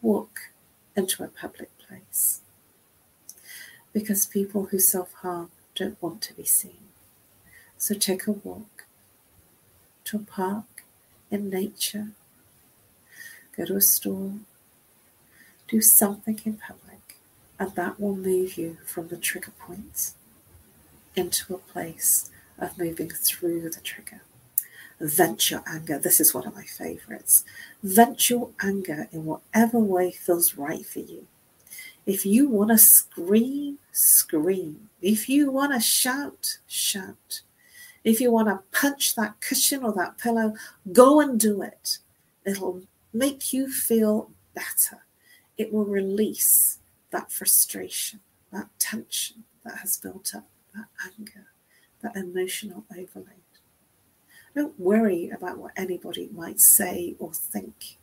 Walk 0.00 0.50
into 0.96 1.22
a 1.22 1.28
public 1.28 1.70
place. 1.78 2.40
Because 3.92 4.26
people 4.26 4.66
who 4.66 4.78
self 4.78 5.12
harm 5.14 5.50
don't 5.74 6.02
want 6.02 6.20
to 6.22 6.34
be 6.34 6.44
seen. 6.44 6.88
So 7.78 7.94
take 7.94 8.26
a 8.26 8.32
walk 8.32 8.84
to 10.04 10.16
a 10.16 10.20
park 10.20 10.84
in 11.30 11.48
nature, 11.48 12.08
go 13.56 13.64
to 13.64 13.76
a 13.76 13.80
store, 13.80 14.32
do 15.68 15.80
something 15.80 16.40
in 16.44 16.54
public, 16.54 16.91
and 17.62 17.76
that 17.76 18.00
will 18.00 18.16
move 18.16 18.58
you 18.58 18.76
from 18.84 19.06
the 19.06 19.16
trigger 19.16 19.52
points 19.56 20.16
into 21.14 21.54
a 21.54 21.58
place 21.58 22.28
of 22.58 22.76
moving 22.76 23.08
through 23.08 23.70
the 23.70 23.80
trigger. 23.80 24.20
Vent 25.00 25.48
your 25.48 25.62
anger. 25.64 25.96
This 25.96 26.18
is 26.18 26.34
one 26.34 26.44
of 26.44 26.56
my 26.56 26.64
favorites. 26.64 27.44
Vent 27.80 28.28
your 28.28 28.50
anger 28.60 29.06
in 29.12 29.26
whatever 29.26 29.78
way 29.78 30.10
feels 30.10 30.56
right 30.56 30.84
for 30.84 30.98
you. 30.98 31.28
If 32.04 32.26
you 32.26 32.48
want 32.48 32.70
to 32.70 32.78
scream, 32.78 33.78
scream. 33.92 34.88
If 35.00 35.28
you 35.28 35.52
want 35.52 35.72
to 35.72 35.78
shout, 35.78 36.58
shout. 36.66 37.42
If 38.02 38.20
you 38.20 38.32
want 38.32 38.48
to 38.48 38.76
punch 38.76 39.14
that 39.14 39.40
cushion 39.40 39.84
or 39.84 39.92
that 39.92 40.18
pillow, 40.18 40.54
go 40.92 41.20
and 41.20 41.38
do 41.38 41.62
it. 41.62 41.98
It'll 42.44 42.82
make 43.12 43.52
you 43.52 43.70
feel 43.70 44.30
better. 44.52 45.04
It 45.56 45.72
will 45.72 45.84
release 45.84 46.78
that 47.12 47.30
frustration, 47.30 48.20
that 48.52 48.68
tension 48.78 49.44
that 49.64 49.78
has 49.78 49.98
built 49.98 50.34
up, 50.34 50.48
that 50.74 50.86
anger, 51.04 51.46
that 52.02 52.16
emotional 52.16 52.84
overload. 52.90 53.28
Don't 54.54 54.78
worry 54.78 55.30
about 55.30 55.58
what 55.58 55.72
anybody 55.76 56.28
might 56.32 56.60
say 56.60 57.14
or 57.18 57.32
think. 57.32 57.96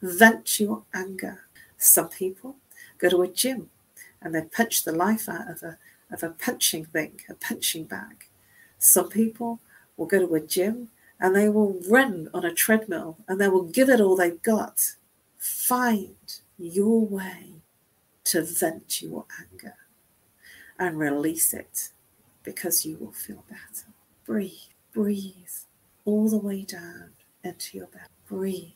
Vent 0.00 0.60
your 0.60 0.84
anger. 0.94 1.42
Some 1.76 2.08
people 2.08 2.56
go 2.98 3.08
to 3.10 3.22
a 3.22 3.28
gym 3.28 3.70
and 4.20 4.34
they 4.34 4.42
punch 4.42 4.84
the 4.84 4.92
life 4.92 5.28
out 5.28 5.50
of 5.50 5.62
a, 5.62 5.78
of 6.10 6.22
a 6.22 6.30
punching 6.30 6.86
thing, 6.86 7.20
a 7.28 7.34
punching 7.34 7.84
bag. 7.84 8.26
Some 8.78 9.08
people 9.08 9.58
will 9.96 10.06
go 10.06 10.26
to 10.26 10.34
a 10.34 10.40
gym 10.40 10.88
and 11.20 11.34
they 11.36 11.48
will 11.48 11.80
run 11.88 12.28
on 12.32 12.44
a 12.44 12.54
treadmill 12.54 13.18
and 13.28 13.40
they 13.40 13.48
will 13.48 13.64
give 13.64 13.88
it 13.88 14.00
all 14.00 14.16
they've 14.16 14.42
got. 14.42 14.94
Find 15.38 16.16
your 16.58 17.00
way 17.00 17.61
to 18.32 18.42
vent 18.42 19.02
your 19.02 19.26
anger 19.38 19.74
and 20.78 20.98
release 20.98 21.52
it 21.52 21.90
because 22.42 22.86
you 22.86 22.96
will 22.96 23.12
feel 23.12 23.44
better. 23.46 23.88
Breathe. 24.24 24.72
Breathe 24.94 25.34
all 26.06 26.30
the 26.30 26.38
way 26.38 26.62
down 26.62 27.10
into 27.44 27.76
your 27.76 27.88
belly. 27.88 28.06
Breathe 28.26 28.72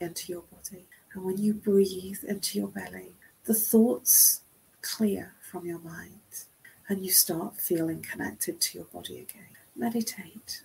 into 0.00 0.32
your 0.32 0.42
body. 0.42 0.84
And 1.12 1.24
when 1.24 1.38
you 1.38 1.54
breathe 1.54 2.22
into 2.22 2.56
your 2.56 2.68
belly, 2.68 3.14
the 3.46 3.54
thoughts 3.54 4.42
clear 4.80 5.34
from 5.40 5.66
your 5.66 5.80
mind 5.80 6.44
and 6.88 7.04
you 7.04 7.10
start 7.10 7.60
feeling 7.60 8.00
connected 8.00 8.60
to 8.60 8.78
your 8.78 8.86
body 8.86 9.18
again. 9.18 9.56
Meditate. 9.74 10.62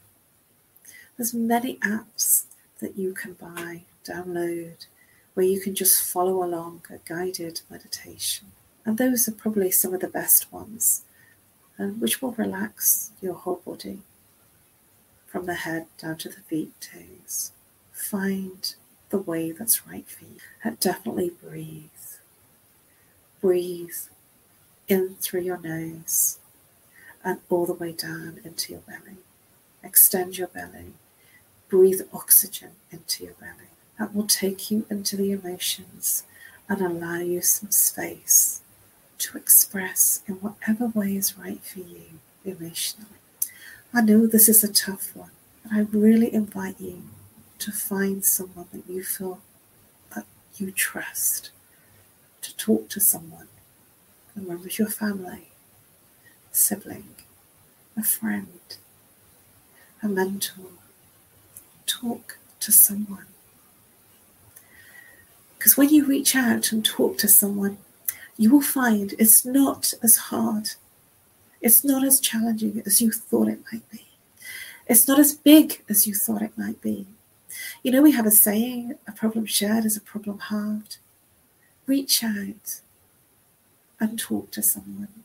There's 1.18 1.34
many 1.34 1.78
apps 1.78 2.44
that 2.80 2.96
you 2.96 3.16
can 3.16 3.34
buy, 3.34 3.86
download, 4.08 4.86
where 5.34 5.46
you 5.46 5.60
can 5.60 5.76
just 5.76 6.04
follow 6.04 6.44
along 6.44 6.84
a 6.90 6.98
guided 7.08 7.62
meditation. 7.70 8.48
And 8.86 8.98
those 8.98 9.28
are 9.28 9.34
probably 9.34 9.72
some 9.72 9.94
of 9.94 10.02
the 10.02 10.08
best 10.08 10.52
ones, 10.52 11.04
um, 11.80 12.00
which 12.00 12.22
will 12.22 12.34
relax 12.34 13.12
your 13.22 13.34
whole 13.34 13.62
body 13.66 14.00
from 15.28 15.46
the 15.46 15.56
head 15.56 15.88
down 15.98 16.18
to 16.18 16.30
the 16.30 16.42
feet, 16.42 16.74
toes. 16.80 17.52
Find 17.92 18.76
the 19.10 19.18
way 19.18 19.52
that's 19.52 19.88
right 19.88 20.08
for 20.08 20.26
you. 20.26 20.38
And 20.64 20.80
definitely 20.80 21.32
breathe. 21.32 21.90
Breathe 23.42 23.96
in 24.88 25.16
through 25.20 25.42
your 25.42 25.60
nose 25.60 26.38
and 27.24 27.40
all 27.50 27.66
the 27.66 27.74
way 27.74 27.94
down 27.94 28.40
into 28.44 28.74
your 28.74 28.82
belly. 28.82 29.18
Extend 29.84 30.38
your 30.38 30.48
belly. 30.48 30.94
Breathe 31.70 32.02
oxygen 32.14 32.72
into 32.92 33.24
your 33.24 33.34
belly. 33.34 33.73
That 34.00 34.14
will 34.16 34.28
take 34.28 34.72
you 34.72 34.86
into 34.90 35.16
the 35.16 35.32
emotions 35.32 36.24
and 36.68 36.82
allow 36.82 37.20
you 37.20 37.42
some 37.42 37.72
space 37.72 38.62
to 39.20 39.38
express 39.38 40.22
in 40.28 40.36
whatever 40.36 40.88
way 40.88 41.16
is 41.16 41.38
right 41.38 41.62
for 41.64 41.80
you 41.80 42.20
emotionally. 42.44 43.20
I 43.94 44.02
know 44.02 44.26
this 44.26 44.50
is 44.50 44.64
a 44.64 44.74
tough 44.74 45.16
one, 45.16 45.32
but 45.64 45.74
I 45.74 45.82
really 45.82 46.34
invite 46.34 46.80
you 46.80 47.04
to 47.60 47.72
find 47.72 48.26
someone 48.26 48.68
that 48.74 48.90
you 48.90 49.04
feel 49.04 49.40
that 50.16 50.26
you 50.58 50.72
trust, 50.72 51.52
to 52.42 52.56
talk 52.58 52.90
to 52.90 53.00
someone, 53.00 53.48
a 54.36 54.40
member 54.40 54.66
of 54.66 54.80
your 54.80 54.90
family, 54.90 55.50
sibling, 56.52 57.16
a 57.96 58.04
friend, 58.04 58.78
a 60.02 60.08
mentor. 60.08 60.72
Talk 61.86 62.38
to 62.60 62.72
someone. 62.72 63.28
Because 65.64 65.78
when 65.78 65.90
you 65.90 66.06
reach 66.06 66.36
out 66.36 66.74
and 66.74 66.84
talk 66.84 67.18
to 67.20 67.28
someone, 67.28 67.78
you 68.36 68.52
will 68.52 68.62
find 68.62 69.14
it's 69.18 69.46
not 69.46 69.94
as 70.04 70.18
hard 70.18 70.72
it's 71.64 71.86
not 71.86 72.04
as 72.04 72.20
challenging 72.20 72.84
as 72.86 73.02
you 73.02 73.10
thought 73.10 73.48
it 73.48 73.64
might 73.72 73.90
be. 73.90 74.06
It's 74.86 75.08
not 75.08 75.18
as 75.18 75.34
big 75.34 75.82
as 75.90 76.06
you 76.06 76.14
thought 76.14 76.42
it 76.42 76.58
might 76.58 76.82
be. 76.82 77.08
You 77.82 77.92
know, 77.92 78.02
we 78.02 78.12
have 78.12 78.26
a 78.26 78.32
saying 78.32 78.96
a 79.08 79.14
problem 79.14 79.46
shared 79.46 79.86
is 79.86 79.96
a 79.96 80.02
problem 80.02 80.40
halved. 80.40 80.98
Reach 81.86 82.22
out, 82.22 82.82
and 83.98 84.20
talk 84.20 84.52
to 84.52 84.62
someone. 84.62 85.24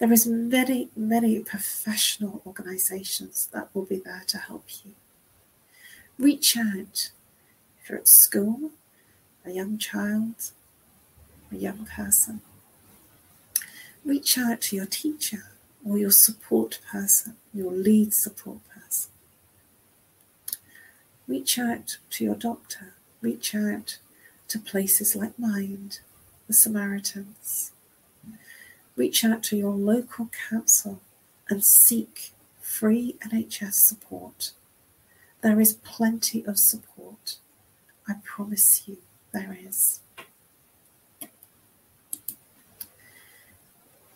There 0.00 0.12
is 0.12 0.26
many, 0.26 0.88
many 0.96 1.38
professional 1.38 2.42
organisations 2.44 3.48
that 3.52 3.68
will 3.72 3.84
be 3.84 3.98
there 3.98 4.24
to 4.26 4.38
help 4.38 4.64
you. 4.84 4.92
Reach 6.18 6.56
out 6.56 7.10
if 7.80 7.88
you're 7.88 7.98
at 7.98 8.08
school, 8.08 8.72
a 9.50 9.52
young 9.52 9.78
child, 9.78 10.52
a 11.50 11.56
young 11.56 11.84
person. 11.84 12.40
Reach 14.04 14.38
out 14.38 14.60
to 14.62 14.76
your 14.76 14.86
teacher 14.86 15.44
or 15.84 15.98
your 15.98 16.12
support 16.12 16.78
person, 16.88 17.34
your 17.52 17.72
lead 17.72 18.14
support 18.14 18.58
person. 18.72 19.10
Reach 21.26 21.58
out 21.58 21.98
to 22.10 22.24
your 22.24 22.36
doctor. 22.36 22.94
Reach 23.20 23.52
out 23.54 23.98
to 24.46 24.58
places 24.60 25.16
like 25.16 25.36
Mind, 25.36 25.98
the 26.46 26.52
Samaritans. 26.52 27.72
Reach 28.94 29.24
out 29.24 29.42
to 29.44 29.56
your 29.56 29.74
local 29.74 30.30
council 30.48 31.00
and 31.48 31.64
seek 31.64 32.32
free 32.60 33.16
NHS 33.26 33.74
support. 33.74 34.52
There 35.42 35.60
is 35.60 35.74
plenty 35.74 36.44
of 36.44 36.56
support. 36.56 37.36
I 38.06 38.14
promise 38.24 38.82
you 38.86 38.98
there 39.32 39.56
is. 39.66 40.00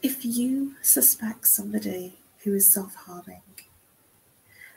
If 0.03 0.25
you 0.25 0.75
suspect 0.83 1.47
somebody 1.47 2.15
who 2.43 2.55
is 2.55 2.67
self 2.67 2.95
harming 2.95 3.41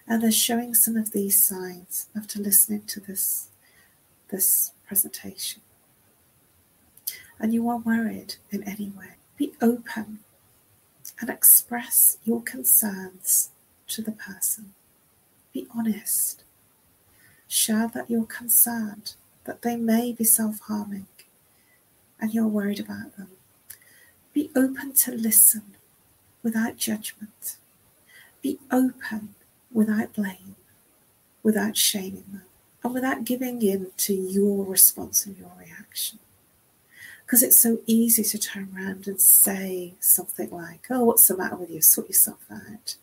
and 0.08 0.24
they're 0.24 0.32
showing 0.32 0.74
some 0.74 0.96
of 0.96 1.12
these 1.12 1.44
signs 1.44 2.08
after 2.16 2.40
listening 2.40 2.84
to 2.88 3.00
this, 3.00 3.50
this 4.30 4.72
presentation, 4.88 5.62
and 7.40 7.54
you 7.54 7.68
are 7.70 7.78
worried 7.78 8.36
in 8.52 8.64
any 8.64 8.90
way, 8.90 9.16
be 9.38 9.54
open 9.62 10.20
and 11.20 11.30
express 11.30 12.18
your 12.24 12.42
concerns 12.42 13.50
to 13.88 14.02
the 14.02 14.12
person. 14.12 14.74
Be 15.54 15.68
honest. 15.76 16.44
Share 17.48 17.90
that 17.94 18.10
you're 18.10 18.26
concerned 18.26 19.16
that 19.48 19.64
they 19.64 19.76
may 19.76 20.12
be 20.12 20.24
self 20.24 20.60
harming 20.60 21.08
and 22.20 22.34
you're 22.34 22.48
worried 22.48 22.80
about 22.80 23.16
them. 23.18 23.30
Be 24.34 24.52
open 24.56 24.94
to 24.94 25.12
listen 25.12 25.64
without 26.44 26.78
judgment. 26.78 27.58
Be 28.42 28.60
open 28.72 29.36
without 29.72 30.14
blame, 30.14 30.56
without 31.42 31.76
shaming 31.76 32.26
them, 32.32 32.44
and 32.84 32.94
without 32.94 33.26
giving 33.26 33.62
in 33.62 33.88
to 33.98 34.14
your 34.14 34.66
response 34.66 35.26
and 35.26 35.38
your 35.38 35.52
reaction. 35.60 36.20
Because 37.26 37.44
it's 37.44 37.60
so 37.60 37.80
easy 37.86 38.24
to 38.24 38.38
turn 38.38 38.70
around 38.76 39.08
and 39.08 39.20
say 39.20 39.96
something 40.00 40.50
like, 40.50 40.88
Oh, 40.90 41.04
what's 41.06 41.28
the 41.28 41.38
matter 41.38 41.56
with 41.56 41.70
you? 41.70 41.82
Sort 41.82 42.08
yourself 42.08 42.46
out. 42.52 42.96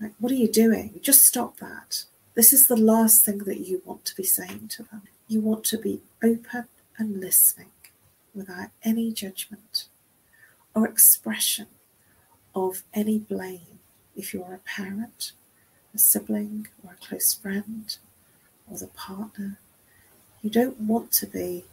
Like, 0.00 0.12
what 0.18 0.32
are 0.32 0.36
you 0.36 0.48
doing? 0.48 1.00
Just 1.02 1.24
stop 1.24 1.58
that. 1.58 2.04
This 2.36 2.52
is 2.52 2.66
the 2.66 2.76
last 2.76 3.24
thing 3.24 3.38
that 3.38 3.66
you 3.66 3.80
want 3.86 4.04
to 4.04 4.14
be 4.14 4.22
saying 4.22 4.68
to 4.68 4.82
them. 4.82 5.04
You 5.26 5.40
want 5.40 5.64
to 5.64 5.78
be 5.78 6.02
open 6.22 6.66
and 6.98 7.18
listening 7.18 7.70
without 8.34 8.68
any 8.84 9.10
judgment 9.10 9.86
or 10.74 10.86
expression 10.86 11.68
of 12.54 12.82
any 12.92 13.18
blame 13.18 13.78
if 14.14 14.34
you're 14.34 14.52
a 14.52 14.68
parent, 14.68 15.32
a 15.94 15.98
sibling, 15.98 16.68
or 16.84 16.92
a 16.92 17.06
close 17.06 17.32
friend, 17.32 17.96
or 18.70 18.76
the 18.76 18.88
partner. 18.88 19.58
You 20.42 20.50
don't 20.50 20.78
want 20.78 21.12
to 21.12 21.26
be 21.26 21.64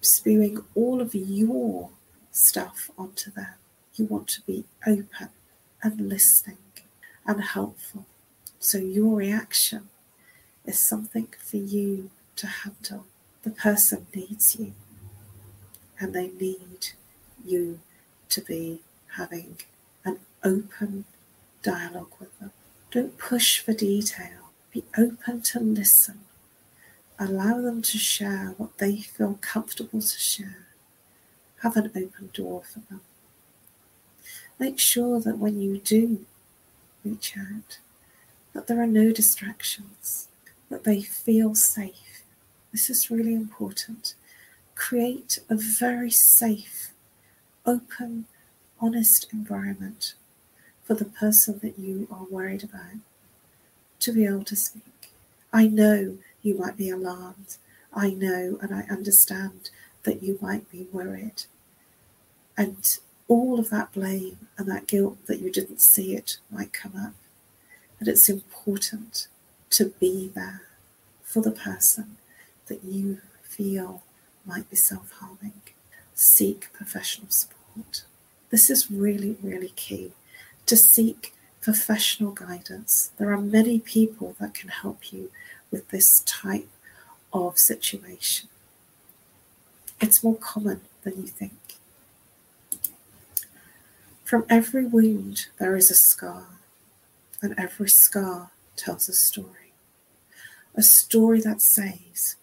spewing 0.00 0.64
all 0.74 1.00
of 1.00 1.14
your 1.14 1.90
stuff 2.32 2.90
onto 2.98 3.30
them. 3.30 3.54
You 3.94 4.06
want 4.06 4.26
to 4.30 4.40
be 4.40 4.64
open 4.84 5.28
and 5.80 6.08
listening 6.08 6.58
and 7.24 7.40
helpful. 7.40 8.06
So 8.60 8.78
your 8.78 9.16
reaction 9.16 9.88
is 10.64 10.78
something 10.78 11.28
for 11.38 11.56
you 11.56 12.10
to 12.36 12.46
handle. 12.46 13.06
The 13.42 13.50
person 13.50 14.06
needs 14.14 14.56
you 14.56 14.72
and 15.98 16.14
they 16.14 16.28
need 16.28 16.90
you 17.44 17.80
to 18.28 18.40
be 18.40 18.80
having 19.16 19.56
an 20.04 20.20
open 20.44 21.06
dialogue 21.62 22.12
with 22.20 22.38
them. 22.38 22.52
Don't 22.92 23.18
push 23.18 23.58
for 23.58 23.72
detail. 23.72 24.52
Be 24.72 24.84
open 24.96 25.40
to 25.42 25.58
listen 25.58 26.20
Allow 27.22 27.60
them 27.60 27.82
to 27.82 27.98
share 27.98 28.54
what 28.56 28.78
they 28.78 28.96
feel 28.96 29.38
comfortable 29.42 30.00
to 30.00 30.18
share. 30.18 30.66
Have 31.62 31.76
an 31.76 31.90
open 31.94 32.30
door 32.32 32.62
for 32.64 32.80
them. 32.88 33.02
Make 34.58 34.78
sure 34.78 35.20
that 35.20 35.36
when 35.36 35.60
you 35.60 35.76
do 35.76 36.24
reach 37.04 37.34
out, 37.36 37.78
that 38.52 38.66
there 38.66 38.82
are 38.82 38.86
no 38.86 39.12
distractions, 39.12 40.28
that 40.68 40.84
they 40.84 41.02
feel 41.02 41.54
safe. 41.54 42.22
This 42.72 42.90
is 42.90 43.10
really 43.10 43.34
important. 43.34 44.14
Create 44.74 45.38
a 45.48 45.56
very 45.56 46.10
safe, 46.10 46.90
open, 47.66 48.26
honest 48.80 49.32
environment 49.32 50.14
for 50.84 50.94
the 50.94 51.04
person 51.04 51.60
that 51.62 51.78
you 51.78 52.08
are 52.10 52.24
worried 52.24 52.64
about 52.64 52.98
to 54.00 54.12
be 54.12 54.24
able 54.24 54.44
to 54.44 54.56
speak. 54.56 55.12
I 55.52 55.66
know 55.66 56.18
you 56.42 56.58
might 56.58 56.76
be 56.76 56.90
alarmed. 56.90 57.56
I 57.92 58.10
know 58.10 58.58
and 58.62 58.74
I 58.74 58.82
understand 58.90 59.70
that 60.04 60.22
you 60.22 60.38
might 60.40 60.70
be 60.70 60.86
worried. 60.92 61.44
And 62.56 62.98
all 63.28 63.58
of 63.58 63.70
that 63.70 63.92
blame 63.92 64.48
and 64.58 64.68
that 64.68 64.86
guilt 64.86 65.18
that 65.26 65.40
you 65.40 65.52
didn't 65.52 65.80
see 65.80 66.16
it 66.16 66.38
might 66.50 66.72
come 66.72 66.94
up. 66.96 67.14
And 68.00 68.08
it's 68.08 68.28
important 68.28 69.28
to 69.70 69.92
be 70.00 70.32
there 70.34 70.62
for 71.22 71.42
the 71.42 71.50
person 71.50 72.16
that 72.66 72.82
you 72.82 73.18
feel 73.42 74.02
might 74.46 74.68
be 74.70 74.76
self 74.76 75.12
harming. 75.20 75.60
Seek 76.14 76.72
professional 76.72 77.30
support. 77.30 78.04
This 78.50 78.70
is 78.70 78.90
really, 78.90 79.36
really 79.42 79.72
key 79.76 80.12
to 80.66 80.76
seek 80.76 81.34
professional 81.60 82.32
guidance. 82.32 83.10
There 83.18 83.30
are 83.32 83.40
many 83.40 83.78
people 83.78 84.34
that 84.40 84.54
can 84.54 84.70
help 84.70 85.12
you 85.12 85.30
with 85.70 85.88
this 85.90 86.20
type 86.20 86.68
of 87.32 87.58
situation. 87.58 88.48
It's 90.00 90.24
more 90.24 90.36
common 90.36 90.80
than 91.02 91.16
you 91.16 91.28
think. 91.28 91.52
From 94.24 94.46
every 94.48 94.86
wound, 94.86 95.46
there 95.58 95.76
is 95.76 95.90
a 95.90 95.94
scar, 95.94 96.46
and 97.42 97.54
every 97.58 97.88
scar 97.88 98.50
tells 98.76 99.08
a 99.08 99.12
story. 99.12 99.72
A 100.74 100.82
story 100.82 101.40
that 101.40 101.60
says, 101.60 102.36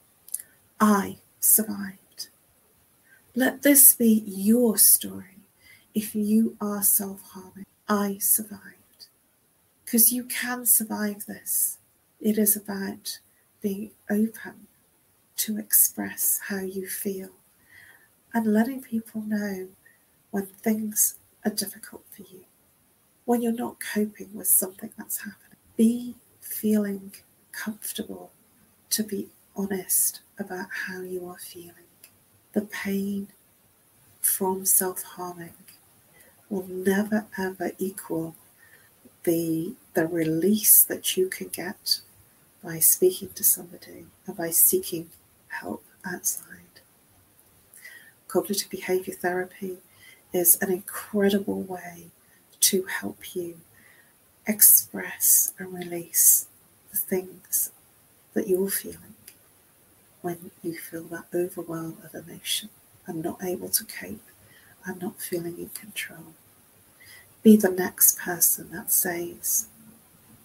I 0.79 1.17
survived. 1.39 2.27
Let 3.35 3.61
this 3.61 3.93
be 3.93 4.23
your 4.25 4.77
story 4.77 5.37
if 5.93 6.15
you 6.15 6.57
are 6.59 6.83
self 6.83 7.21
harming. 7.31 7.65
I 7.87 8.17
survived. 8.19 9.07
Because 9.85 10.11
you 10.11 10.25
can 10.25 10.65
survive 10.65 11.25
this 11.25 11.77
it 12.19 12.37
is 12.37 12.55
about 12.55 13.19
being 13.61 13.91
open 14.09 14.67
to 15.37 15.57
express 15.57 16.41
how 16.47 16.59
you 16.59 16.87
feel 16.87 17.29
and 18.33 18.53
letting 18.53 18.81
people 18.81 19.21
know 19.21 19.67
when 20.31 20.47
things 20.47 21.15
are 21.45 21.51
difficult 21.51 22.03
for 22.09 22.23
you, 22.23 22.43
when 23.27 23.41
you're 23.41 23.51
not 23.51 23.75
coping 23.93 24.29
with 24.33 24.47
something 24.47 24.89
that's 24.97 25.17
happening. 25.17 25.57
Be 25.75 26.15
feeling 26.39 27.11
comfortable 27.51 28.31
to 28.89 29.03
be 29.03 29.27
honest 29.53 30.21
about 30.39 30.67
how 30.87 31.01
you 31.01 31.27
are 31.27 31.37
feeling. 31.37 31.89
The 32.53 32.61
pain 32.61 33.27
from 34.21 34.65
self 34.65 35.03
harming 35.03 35.55
will 36.49 36.67
never 36.67 37.25
ever 37.37 37.73
equal 37.77 38.33
the, 39.23 39.73
the 39.93 40.07
release 40.07 40.81
that 40.83 41.17
you 41.17 41.27
can 41.27 41.49
get 41.49 41.99
by 42.63 42.79
speaking 42.79 43.31
to 43.35 43.43
somebody 43.43 44.05
and 44.25 44.37
by 44.37 44.51
seeking 44.51 45.09
help 45.49 45.83
outside. 46.05 46.79
Cognitive 48.29 48.69
behavior 48.69 49.13
therapy 49.13 49.79
is 50.31 50.57
an 50.61 50.71
incredible 50.71 51.61
way 51.61 52.11
to 52.67 52.83
help 52.83 53.35
you 53.35 53.59
express 54.45 55.53
and 55.57 55.73
release 55.73 56.47
the 56.91 56.97
things 56.97 57.71
that 58.33 58.47
you're 58.47 58.69
feeling 58.69 59.15
when 60.21 60.51
you 60.61 60.73
feel 60.77 61.03
that 61.03 61.25
overwhelm 61.33 61.97
of 62.03 62.13
emotion 62.13 62.69
and 63.05 63.23
not 63.23 63.41
able 63.41 63.69
to 63.69 63.85
cope 63.85 64.19
and 64.85 65.01
not 65.01 65.21
feeling 65.21 65.57
in 65.57 65.69
control. 65.69 66.33
Be 67.41 67.55
the 67.55 67.69
next 67.69 68.19
person 68.19 68.71
that 68.71 68.91
says, 68.91 69.67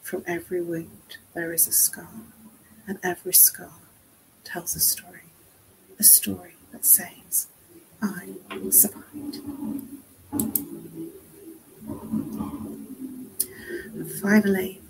from 0.01 0.23
every 0.25 0.63
wound 0.63 1.17
there 1.35 1.53
is 1.53 1.67
a 1.67 1.73
scar, 1.73 2.09
and 2.87 2.99
every 3.03 3.35
scar 3.35 3.81
tells 4.45 4.77
a 4.77 4.81
story. 4.81 5.23
A 5.99 6.05
story 6.05 6.55
that 6.71 6.85
says, 6.85 7.49
I 8.01 8.35
survived. 8.71 9.41
Finally, 14.23 14.81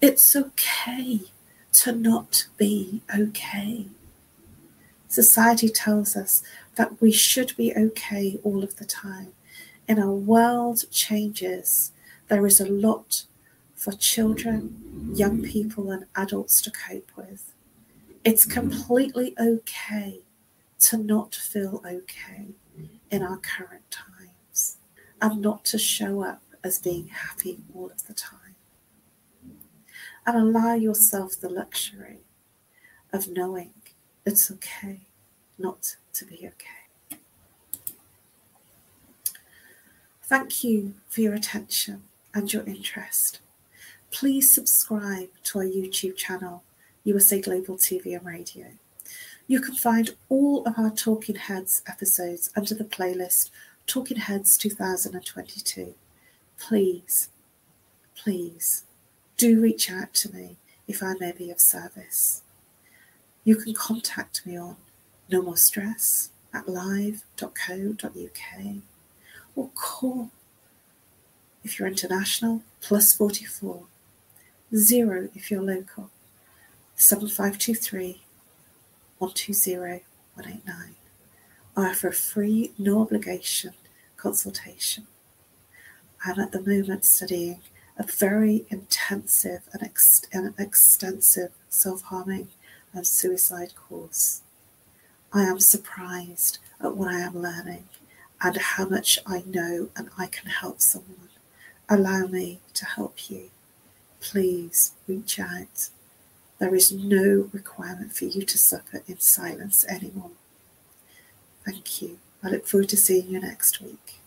it's 0.00 0.34
okay 0.36 1.20
to 1.72 1.92
not 1.92 2.46
be 2.56 3.02
okay. 3.14 3.86
Society 5.08 5.68
tells 5.68 6.16
us 6.16 6.42
that 6.76 7.00
we 7.00 7.10
should 7.10 7.56
be 7.56 7.74
okay 7.74 8.38
all 8.44 8.62
of 8.62 8.76
the 8.76 8.84
time. 8.84 9.32
In 9.88 9.98
our 9.98 10.14
world 10.14 10.84
changes, 10.90 11.90
there 12.28 12.46
is 12.46 12.60
a 12.60 12.66
lot 12.68 13.24
for 13.74 13.92
children, 13.92 15.12
young 15.14 15.42
people, 15.42 15.90
and 15.90 16.04
adults 16.14 16.62
to 16.62 16.70
cope 16.70 17.10
with. 17.16 17.52
It's 18.24 18.46
completely 18.46 19.34
okay 19.40 20.20
to 20.80 20.96
not 20.96 21.34
feel 21.34 21.82
okay 21.84 22.48
in 23.10 23.22
our 23.22 23.38
current 23.38 23.90
times 23.90 24.76
and 25.20 25.40
not 25.40 25.64
to 25.66 25.78
show 25.78 26.22
up 26.22 26.42
as 26.62 26.78
being 26.78 27.08
happy 27.08 27.58
all 27.74 27.86
of 27.86 28.06
the 28.06 28.14
time. 28.14 28.39
And 30.26 30.36
allow 30.36 30.74
yourself 30.74 31.40
the 31.40 31.48
luxury 31.48 32.18
of 33.12 33.28
knowing 33.28 33.72
it's 34.24 34.50
okay 34.50 35.00
not 35.58 35.96
to 36.14 36.24
be 36.24 36.36
okay. 36.46 37.18
Thank 40.22 40.62
you 40.62 40.94
for 41.08 41.22
your 41.22 41.34
attention 41.34 42.02
and 42.32 42.52
your 42.52 42.62
interest. 42.64 43.40
Please 44.10 44.52
subscribe 44.52 45.28
to 45.44 45.58
our 45.58 45.64
YouTube 45.64 46.16
channel, 46.16 46.62
USA 47.04 47.40
Global 47.40 47.76
TV 47.76 48.16
and 48.16 48.24
Radio. 48.24 48.66
You 49.46 49.60
can 49.60 49.74
find 49.74 50.10
all 50.28 50.64
of 50.66 50.78
our 50.78 50.90
Talking 50.90 51.34
Heads 51.34 51.82
episodes 51.88 52.50
under 52.54 52.74
the 52.74 52.84
playlist 52.84 53.50
Talking 53.86 54.18
Heads 54.18 54.56
2022. 54.56 55.94
Please, 56.58 57.28
please 58.14 58.84
do 59.40 59.58
reach 59.58 59.90
out 59.90 60.12
to 60.12 60.30
me 60.34 60.56
if 60.86 61.02
I 61.02 61.14
may 61.14 61.32
be 61.32 61.50
of 61.50 61.58
service. 61.58 62.42
You 63.42 63.56
can 63.56 63.72
contact 63.72 64.44
me 64.44 64.58
on 64.58 64.76
no 65.30 65.40
more 65.40 65.56
stress 65.56 66.28
at 66.52 66.68
live.co.uk 66.68 67.54
or 69.56 69.70
call 69.74 70.30
if 71.64 71.78
you're 71.78 71.88
international 71.88 72.62
plus 72.82 73.14
44 73.14 73.84
0 74.74 75.28
if 75.34 75.50
you're 75.50 75.62
local 75.62 76.10
7523 76.96 78.20
120 79.16 80.04
189 80.34 80.94
I 81.76 81.90
offer 81.90 82.08
a 82.08 82.12
free 82.12 82.72
no 82.76 83.00
obligation 83.00 83.72
consultation 84.18 85.06
I'm 86.26 86.38
at 86.38 86.52
the 86.52 86.60
moment 86.60 87.06
studying 87.06 87.60
a 88.00 88.06
very 88.06 88.64
intensive 88.70 89.60
and, 89.72 89.82
ex- 89.82 90.22
and 90.32 90.54
extensive 90.58 91.50
self-harming 91.68 92.48
and 92.94 93.06
suicide 93.06 93.74
course 93.76 94.40
I 95.32 95.42
am 95.42 95.60
surprised 95.60 96.58
at 96.82 96.96
what 96.96 97.08
I 97.08 97.20
am 97.20 97.40
learning 97.40 97.84
and 98.42 98.56
how 98.56 98.88
much 98.88 99.18
I 99.26 99.44
know 99.46 99.90
and 99.94 100.10
I 100.18 100.26
can 100.26 100.50
help 100.50 100.80
someone. 100.80 101.28
Allow 101.88 102.26
me 102.26 102.58
to 102.74 102.84
help 102.84 103.30
you. 103.30 103.50
Please 104.20 104.92
reach 105.06 105.38
out. 105.38 105.90
There 106.58 106.74
is 106.74 106.90
no 106.90 107.48
requirement 107.52 108.12
for 108.12 108.24
you 108.24 108.42
to 108.42 108.58
suffer 108.58 109.02
in 109.06 109.20
silence 109.20 109.84
anymore. 109.86 110.32
Thank 111.64 112.02
you. 112.02 112.18
I 112.42 112.48
look 112.48 112.66
forward 112.66 112.88
to 112.88 112.96
seeing 112.96 113.28
you 113.28 113.40
next 113.40 113.80
week. 113.80 114.19